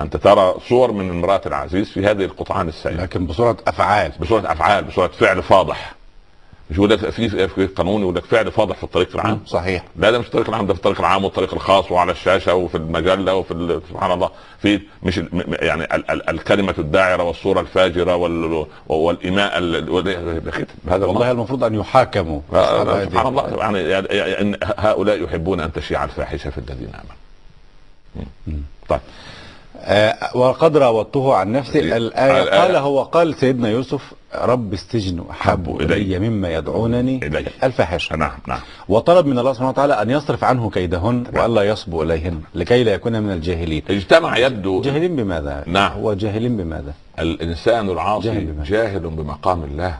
[0.00, 4.12] أنت ترى صور من امرأة العزيز في هذه القطعان السائله لكن بصورة أفعال.
[4.20, 5.94] بصورة أفعال بصورة فعل فاضح.
[6.70, 9.40] مش يقول لك في في قانون يقول لك فعل فاضح في الطريق العام.
[9.46, 9.84] صحيح.
[9.96, 13.34] لا ده مش الطريق العام ده في الطريق العام والطريق الخاص وعلى الشاشة وفي المجلة
[13.34, 14.30] وفي سبحان الله.
[14.62, 20.42] في مش يعني ال ال الكلمة الداعرة والصورة الفاجرة وال والإيماء ال- وال-
[20.88, 22.40] هذا والله المفروض أن يحاكموا.
[22.52, 23.56] سبحان الله.
[23.60, 28.60] يعني يعني- يعني هؤلاء يحبون أن تشيع الفاحشة في الذين آمنوا.
[28.88, 29.00] طيب.
[30.34, 35.94] وقد راودته عن نفسه الآية- قال هو قال سيدنا يوسف رب السجن أحب إلي.
[35.94, 37.46] إلي مما يدعونني إليه.
[37.64, 42.40] الفاحشة نعم نعم وطلب من الله سبحانه وتعالى أن يصرف عنه كيدهن وألا يصبو إليهن
[42.54, 45.92] لكي لا يكون من الجاهلين اجتمع يبدو جاهلين بماذا؟ نعم.
[45.92, 48.64] هو جاهلين بماذا؟ الإنسان العاصي جاهل بما.
[48.64, 49.98] جاهل بمقام الله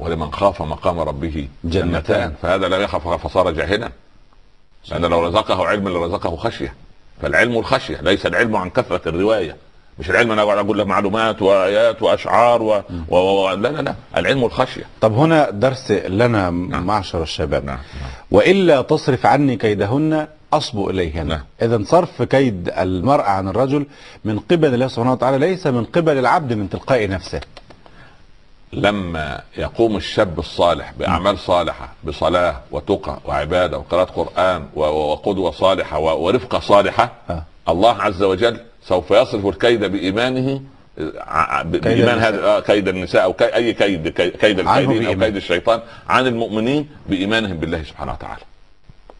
[0.00, 1.90] ولمن خاف مقام ربه جنتان.
[1.92, 3.90] جنتان فهذا لا يخاف فصار جاهلا
[4.90, 6.74] لأن لو رزقه علم لرزقه خشية
[7.22, 9.56] فالعلم الخشيه ليس العلم عن كثرة الرواية.
[9.98, 12.82] مش العلم أنا أقول لك معلومات وآيات وأشعار و...
[13.08, 13.16] و...
[13.16, 13.50] و...
[13.50, 13.94] لا لا لا.
[14.16, 17.64] العلم الخشيه طب هنا درس لنا معشر الشباب.
[17.64, 17.78] نعم
[18.30, 21.26] وإلا تصرف عني كيدهن أصبو إليهن.
[21.26, 21.40] نعم.
[21.62, 23.86] إذا صرف كيد المرأة عن الرجل
[24.24, 27.40] من قبل الله سبحانه وتعالى ليس من قبل العبد من تلقاء نفسه.
[28.74, 37.12] لما يقوم الشاب الصالح بأعمال صالحة بصلاة وتقى وعبادة وقراءة قرآن وقدوة صالحة ورفقة صالحة
[37.30, 37.42] آه.
[37.68, 40.60] الله عز وجل سوف يصرف الكيد بإيمانه
[41.18, 42.28] ع- ب- بإيمان النساء.
[42.28, 45.20] هذا آه، كيد النساء أو كي أي كيد كي- كيد الكيدين أو بإيمان.
[45.20, 48.42] كيد الشيطان عن المؤمنين بإيمانهم بالله سبحانه وتعالى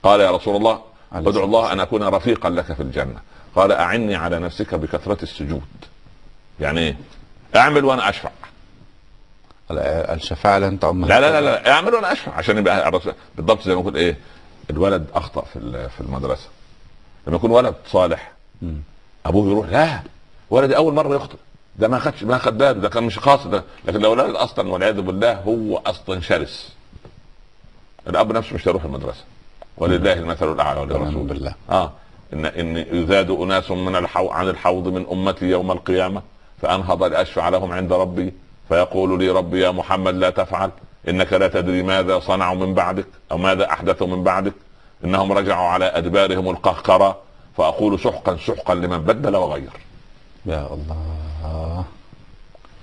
[0.02, 0.80] قال يا رسول الله
[1.12, 3.18] ادعو الله أن أكون رفيقا لك في الجنة
[3.56, 5.62] قال أعني على نفسك بكثرة السجود
[6.60, 6.96] يعني إيه
[7.56, 8.43] أعمل وأنا أشفع ال-
[9.70, 11.04] الشفاعة لن تعم.
[11.04, 13.00] لا لا لا لا اعمل وأنا اشفع عشان يبقى
[13.36, 14.16] بالضبط زي ما يقول إيه
[14.70, 16.48] الولد اخطأ في في المدرسة.
[17.26, 18.32] لما يكون ولد صالح.
[19.26, 20.00] ابوه يروح لا
[20.50, 21.36] ولدي اول مرة يخطئ.
[21.78, 24.68] ده ما خدش ما خد باله ده كان مش قاصد ده لكن لو الولد أصلا
[24.70, 26.72] والعياذ بالله هو أصلا شرس.
[28.08, 29.24] الاب نفسه مش هيروح المدرسة.
[29.76, 31.54] ولله المثل الأعلى ونعم وللرسول بالله.
[31.70, 31.92] آه
[32.32, 34.28] إن إن يزاد أناس من الحو...
[34.28, 36.22] عن الحوض من أمتي يوم القيامة
[36.62, 38.32] فأنهض لاشفع لهم عند ربي.
[38.68, 40.70] فيقول لي ربي يا محمد لا تفعل
[41.08, 44.52] إنك لا تدري ماذا صنعوا من بعدك أو ماذا احدثوا من بعدك.
[45.04, 47.18] إنهم رجعوا على أدبارهم القهقرة
[47.56, 49.70] فأقول سحقا سحقا لمن بدل وغير.
[50.46, 51.84] يا الله.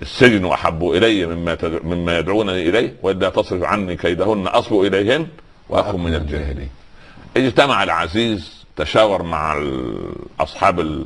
[0.02, 1.84] السجن أحب إلي مما تد...
[1.84, 5.26] مما يدعونني إليه وإلا تصرف عني كيدهن أصب إليهن
[5.68, 6.70] وأكن من الجاهلين.
[7.36, 9.62] اجتمع العزيز تشاور مع
[10.40, 11.04] أصحاب ال-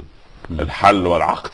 [0.50, 1.50] الحل والعقد.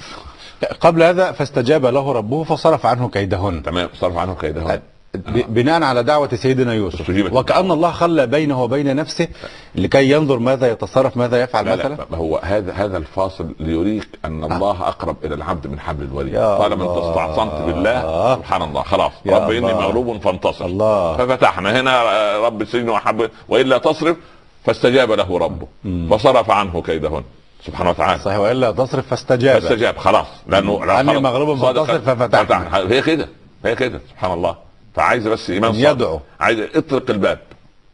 [0.81, 3.63] قبل هذا فاستجاب له ربه فصرف عنه كيدهن.
[3.63, 4.81] تمام صرف عنه كيدهن.
[5.15, 7.11] ب- بناء على دعوة سيدنا يوسف.
[7.33, 9.29] وكأن الله خلى بينه وبين نفسه
[9.75, 11.95] لكي ينظر ماذا يتصرف ماذا يفعل لا مثلا.
[12.11, 16.85] لا هو هذا هذا الفاصل ليريك أن الله أقرب إلى العبد من حبل الوريد طالما
[16.85, 17.11] انت الله.
[17.11, 19.81] استعصمت بالله سبحان الله خلاص رب الله.
[19.81, 20.65] مغلوب فانتصر.
[20.65, 21.17] الله.
[21.17, 24.17] ففتحنا هنا آه، رب السجن وحب وإلا تصرف.
[24.65, 25.67] فاستجاب له ربه.
[26.11, 27.23] فصرف عنه كيدهن.
[27.67, 28.23] سبحانه وتعالى.
[28.23, 29.59] صحيح وإلا تصرف فاستجاب.
[29.61, 30.27] فاستجاب خلاص.
[30.49, 31.05] لأنه خلاص.
[31.05, 32.77] مغلوب فانتصر ففتحنا.
[32.77, 33.29] هي كده.
[33.65, 34.01] هي كده.
[34.11, 34.57] سبحان الله.
[34.95, 35.91] فعايز بس إيمان صادق.
[35.91, 36.21] يدعو.
[36.41, 37.39] عايز اطرق الباب.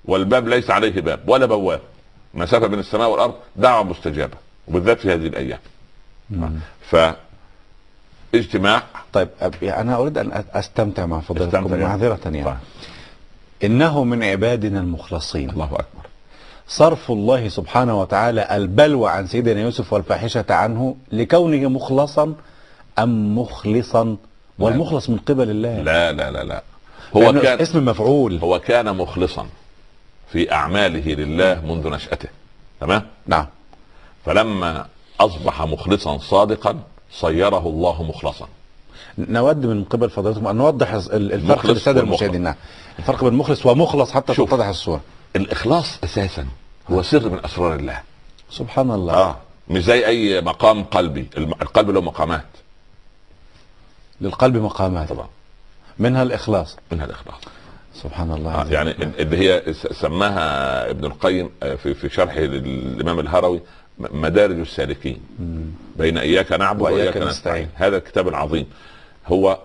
[0.05, 1.81] والباب ليس عليه باب ولا بواب.
[2.35, 4.37] مسافة بين السماء والأرض دعوة مستجابة
[4.69, 5.59] وبالذات في هذه الأيام.
[6.91, 6.97] ف
[8.35, 8.83] اجتماع.
[9.13, 9.29] طيب
[9.63, 11.89] أريد أن أ- أستمتع مع فضيلتكم استمتع.
[11.89, 12.45] معذرة يعني.
[12.45, 12.55] طيب.
[13.65, 15.51] إنه من عبادنا المخلصين.
[15.51, 16.08] الله أكبر.
[16.69, 22.35] صرف الله سبحانه وتعالى البلوى عن سيدنا يوسف والفاحشة عنه لكونه مخلصا
[22.99, 24.17] أم مخلصا؟
[24.59, 25.83] والمخلص من قبل الله.
[25.83, 26.63] لا لا لا لا.
[27.17, 28.39] هو كان اسم مفعول.
[28.39, 29.47] هو كان مخلصا
[30.33, 32.29] في أعماله لله منذ نشأته.
[32.81, 33.47] تمام؟ نعم.
[34.27, 34.87] فلما
[35.21, 36.79] أصبح مخلصا صادقا
[37.13, 38.49] صيره الله مخلصا.
[39.19, 41.89] نود من قبل فضيلتكم أن نوضح ال- الفرق والمخلص.
[41.89, 42.43] المشاهدين.
[42.43, 42.55] نعم.
[42.99, 44.35] الفرق بين مخلص ومخلص حتى.
[44.35, 45.01] تتضح الصورة.
[45.37, 46.47] الإخلاص أساسا
[46.91, 48.01] هو سر من أسرار الله.
[48.51, 49.15] سبحان الله.
[49.15, 49.37] آه
[49.69, 51.29] مش زي أي مقام قلبي.
[51.37, 52.47] القلب له مقامات.
[54.21, 55.09] للقلب مقامات.
[55.09, 55.29] طبعا.
[55.99, 56.77] منها الإخلاص.
[56.93, 57.41] منها الإخلاص.
[57.95, 58.55] سبحان الله.
[58.55, 58.91] آه يعني.
[58.91, 63.61] اللي هي سماها ابن القيم آه، في في شرحه للإمام الهروي
[63.99, 65.21] مدارج السالكين.
[65.97, 67.29] بين إياك نعبد وإياك وإياك نستعين.
[67.29, 67.69] نستعين.
[67.75, 68.67] هذا الكتاب العظيم.
[69.27, 69.59] هو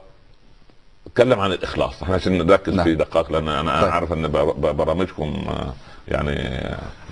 [1.06, 2.04] تكلم عن الإخلاص.
[2.04, 2.86] إحنا عشان نركز نعم.
[2.86, 3.92] في دقائق لأن أنا طيب.
[3.92, 4.32] عارف إن
[4.78, 5.74] برامجكم آه،
[6.08, 6.62] يعني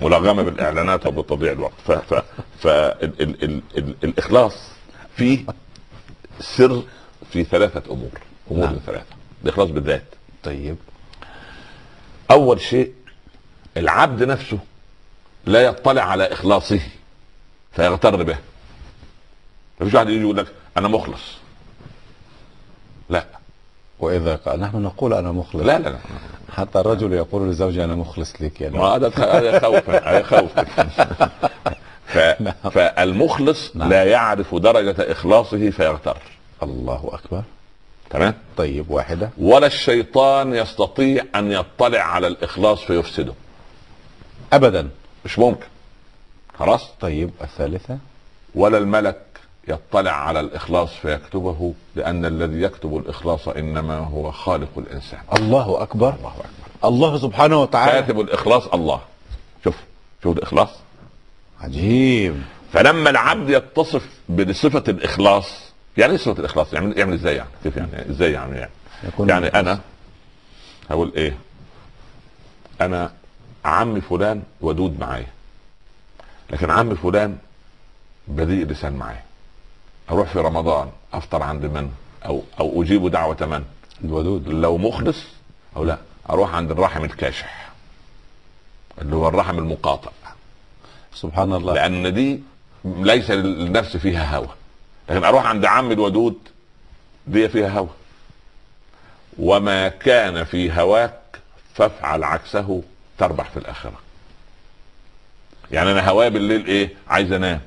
[0.02, 1.72] ملغمة بالإعلانات وبتضييع الوقت.
[1.84, 2.14] ف ف
[2.58, 4.68] ف ال ال ال ال الإخلاص
[5.16, 5.44] فيه
[6.40, 6.82] سر
[7.32, 8.10] في ثلاثة أمور.
[8.50, 8.76] أمور نعم.
[8.86, 9.14] ثلاثة.
[9.44, 10.04] الإخلاص بالذات.
[10.42, 10.76] طيب.
[12.30, 12.92] أول شيء
[13.76, 14.58] العبد نفسه
[15.46, 16.80] لا يطلع على إخلاصه
[17.72, 18.38] فيغتر به.
[19.80, 21.22] مفيش واحد يجي يقول لك أنا مخلص.
[23.10, 23.26] لا.
[24.02, 25.62] وإذا قال نحن نقول أنا مخلص.
[25.62, 25.98] لا لا, لا.
[26.50, 28.92] حتى الرجل يقول لزوجه أنا مخلص لك يا ما نعم.
[28.92, 30.64] هذا هذا خوفا هذا خوفا
[32.06, 32.18] ف...
[32.68, 33.88] فالمخلص نعم.
[33.88, 36.16] لا يعرف درجة إخلاصه فيغتر.
[36.62, 37.42] الله أكبر.
[38.10, 39.30] تمام؟ طيب واحدة.
[39.38, 43.32] ولا الشيطان يستطيع أن يطلع على الإخلاص فيفسده.
[44.52, 44.88] أبدا.
[45.24, 45.66] مش ممكن.
[46.58, 47.98] خلاص؟ طيب الثالثة.
[48.54, 49.22] ولا الملك
[49.68, 56.30] يطلع على الإخلاص فيكتبه لأن الذي يكتب الإخلاص إنما هو خالق الإنسان الله أكبر الله
[56.30, 59.00] أكبر الله سبحانه وتعالى كاتب الإخلاص الله
[59.64, 59.76] شوف
[60.22, 60.68] شوف الإخلاص
[61.60, 62.42] عجيب
[62.72, 68.10] فلما العبد يتصف بصفة الإخلاص يعني إيه صفة الإخلاص؟ يعني يعمل إزاي يعني؟ كيف يعني؟
[68.10, 68.70] إزاي يعني يعني؟
[69.18, 69.80] يعني أنا
[70.90, 71.36] هقول إيه؟
[72.80, 73.12] أنا
[73.64, 75.26] عمي فلان ودود معايا
[76.50, 77.36] لكن عمي فلان
[78.28, 79.22] بذيء لسان معايا
[80.12, 81.90] أروح في رمضان أفطر عند من؟
[82.26, 83.64] أو أو أجيب دعوة من؟
[84.04, 84.48] الودود.
[84.48, 85.24] لو مخلص
[85.76, 85.98] أو لا
[86.30, 87.70] أروح عند الرحم الكاشح
[89.00, 90.10] اللي هو الرحم المقاطع.
[91.14, 91.74] سبحان الله.
[91.74, 92.40] لأن دي
[92.84, 94.48] ليس للنفس فيها هوى.
[95.10, 96.38] لكن أروح عند عم الودود
[97.26, 97.88] دي فيها هوى.
[99.38, 101.20] وما كان في هواك
[101.74, 102.82] فافعل عكسه
[103.18, 104.00] تربح في الآخرة.
[105.70, 107.60] يعني أنا هواي بالليل إيه؟ عايز أنام.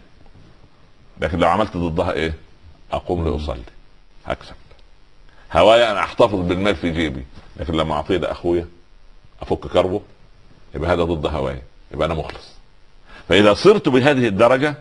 [1.22, 2.34] لكن لو عملت ضدها إيه؟
[2.92, 3.62] أقوم لأصلي.
[4.26, 4.54] هكسب
[5.54, 7.26] هواي أنا أحتفظ بالمال في جيبي
[7.58, 8.68] لكن لما أعطيه لأخويا
[9.42, 10.02] أفك كربه
[10.76, 11.62] يبقى هذا ضد هواي
[11.92, 12.56] يبقى أنا مخلص.
[13.30, 14.76] فإذا صرت بهذه الدرجة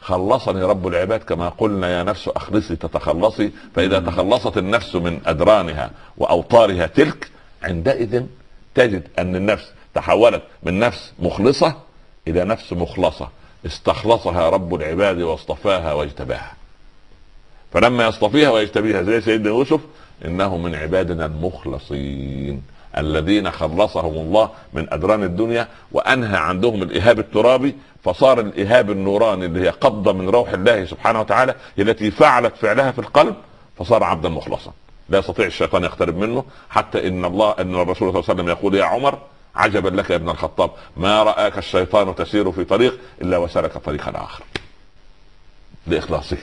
[0.00, 6.86] خلصني رب العباد كما قلنا يا نفس أخلصي تتخلصي فإذا تخلصت النفس من أدرانها وأوطارها
[6.86, 7.30] تلك
[7.62, 8.22] عندئذ
[8.74, 9.64] تجد أن النفس
[9.94, 11.74] تحولت من نفس مخلصة
[12.28, 13.28] إلى نفس مخلصة.
[13.66, 16.52] استخلصها رب العباد واصطفاها واجتباها.
[17.72, 19.80] فلما يصطفيها ويجتبيها زي سيدنا يوسف
[20.24, 22.62] إنه من عبادنا المخلصين
[22.98, 29.68] الذين خلصهم الله من أدران الدنيا وأنهى عندهم الايهاب الترابي فصار الايهاب النوراني اللي هي
[29.68, 33.34] قبضة من روح الله سبحانه وتعالى التي فعلت فعلها في القلب
[33.78, 34.72] فصار عبدا مخلصا.
[35.08, 38.74] لا يستطيع الشيطان يقترب منه حتى إن الله إن الرسول صلى الله عليه وسلم يقول
[38.74, 39.18] يا عمر
[39.56, 40.70] عجبا لك يا ابن الخطاب.
[40.96, 44.42] ما رآك الشيطان تسير في طريق إلا وسلك طريقا آخر.
[45.86, 46.36] لاخلاصه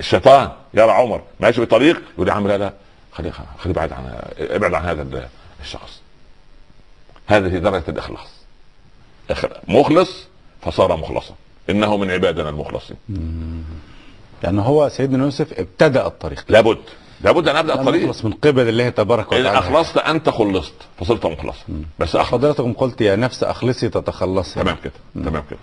[0.00, 2.72] الشيطان يرى عمر ماشي في طريق يقول يا عم لا لا
[3.12, 5.28] خليه خليه بعيد عن ابعد عن هذا
[5.60, 6.00] الشخص.
[7.26, 8.28] هذه درجة الإخلاص.
[9.32, 10.26] إخ- مخلص
[10.62, 11.34] فصار مخلصا.
[11.70, 12.96] إنه من عبادنا المخلصين.
[14.42, 16.44] لأنه هو سيدنا يوسف ابتدأ الطريق.
[16.48, 16.78] لابد.
[17.20, 21.26] لابد أن أبدأ الطريق نخلص من قبل الله تبارك ان وتعالى أخلصت أنت خلصت فصرت
[21.26, 21.64] مخلصا
[21.98, 22.28] بس أخلص.
[22.30, 24.60] حضرتكم قلت يا نفس أخلصي تتخلصي.
[24.60, 25.58] تمام كده تمام كده.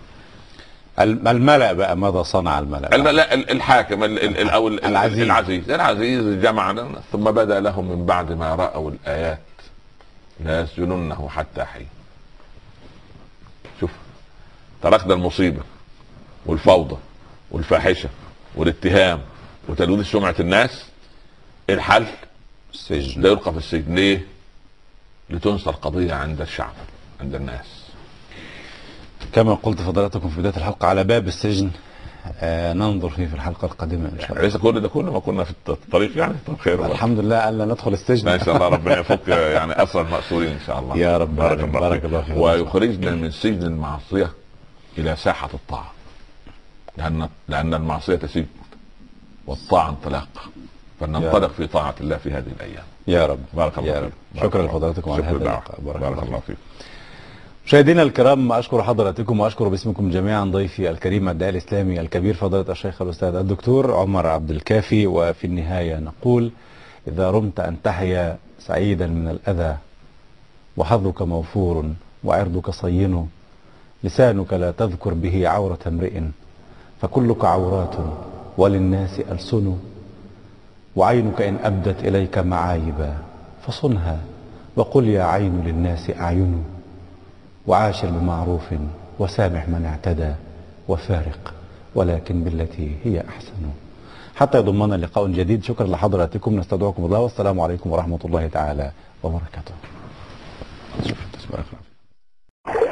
[0.99, 4.67] الم- الملأ بقى ماذا صنع الملأ؟ بقى؟ الم- لا ال- الحاكم ال- ال- ال- أو
[4.67, 5.19] ال- ال- العزيز.
[5.19, 9.39] العزيز العزيز جمع ثم بدا لهم من بعد ما رأوا الآيات.
[10.45, 11.87] لا يسجننه حتى حين.
[13.79, 13.91] شوف
[14.83, 15.61] تركنا المصيبة
[16.45, 16.97] والفوضى
[17.51, 18.09] والفاحشة
[18.55, 19.21] والاتهام
[19.69, 20.85] وتلويث سمعة الناس.
[21.69, 22.05] الحل
[22.73, 24.25] السجن لا يلقى في السجن ليه؟
[25.29, 26.73] لتنسى القضية عند الشعب
[27.21, 27.65] عند الناس
[29.33, 31.71] كما قلت فضلاتكم في بداية الحلقة على باب السجن
[32.39, 35.43] آه ننظر فيه في الحلقة القادمة إن شاء الله ليس كل ده كله ما كنا
[35.43, 36.85] في الطريق يعني طب خير.
[36.85, 40.79] الحمد لله ألا ندخل السجن إن شاء الله ربنا يفك يعني اسر المأسورين إن شاء
[40.79, 42.05] الله يا رب بارك بارك فيك.
[42.05, 42.37] الله فيك.
[42.37, 44.31] ويخرجنا من سجن المعصية
[44.97, 45.91] إلى ساحة الطاعة
[46.97, 48.45] لأن لأن المعصية سجن
[49.47, 50.27] والطاعة انطلاق
[51.05, 52.83] فلننطلق في طاعة الله في هذه الأيام.
[53.07, 53.39] يا رب.
[53.53, 54.03] بارك الله يا فيك.
[54.03, 54.11] رب.
[54.35, 54.65] بارك شكرا.
[54.65, 55.31] لحضراتكم على هذا.
[55.31, 55.79] اللقاء.
[55.85, 56.45] بارك, بارك الله فيك.
[56.45, 56.57] فيك.
[57.65, 63.35] مشاهدينا الكرام أشكر حضراتكم وأشكر باسمكم جميعا ضيفي الكريم الداعي الإسلامي الكبير فضيلة الشيخ الأستاذ
[63.35, 65.07] الدكتور عمر عبد الكافي.
[65.07, 66.51] وفي النهاية نقول
[67.07, 69.77] إذا رمت أن تحيا سعيدا من الأذى
[70.77, 71.85] وحظك موفور
[72.23, 73.29] وعرضك صين
[74.03, 76.21] لسانك لا تذكر به عورة امرئ
[77.01, 77.95] فكلك عورات
[78.57, 79.77] وللناس ألسن.
[80.95, 83.13] وعينك إن أبدت إليك معايبا
[83.67, 84.17] فصنها
[84.75, 86.63] وقل يا عين للناس اعين
[87.67, 88.63] وعاشر بمعروف
[89.19, 90.33] وسامح من اعتدى
[90.87, 91.53] وفارق
[91.95, 93.71] ولكن بالتي هي أحسن.
[94.35, 95.63] حتى يضمنا لقاء جديد.
[95.63, 96.59] شكرا لحضراتكم.
[96.59, 97.19] نستودعكم الله.
[97.19, 98.91] والسلام عليكم ورحمة الله تعالى
[99.23, 99.73] وبركاته.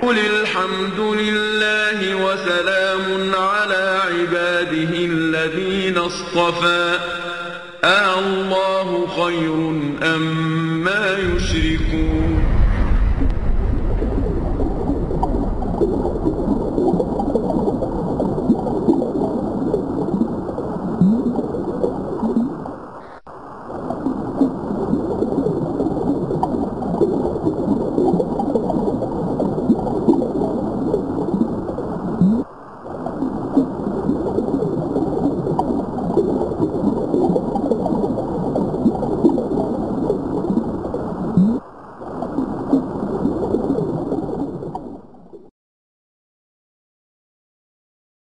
[0.01, 7.20] قل الحمد لله وسلام على عباده الذين اصطفى.
[7.83, 9.53] آه الله خير
[10.15, 10.21] أم
[10.83, 11.30] ما يشركون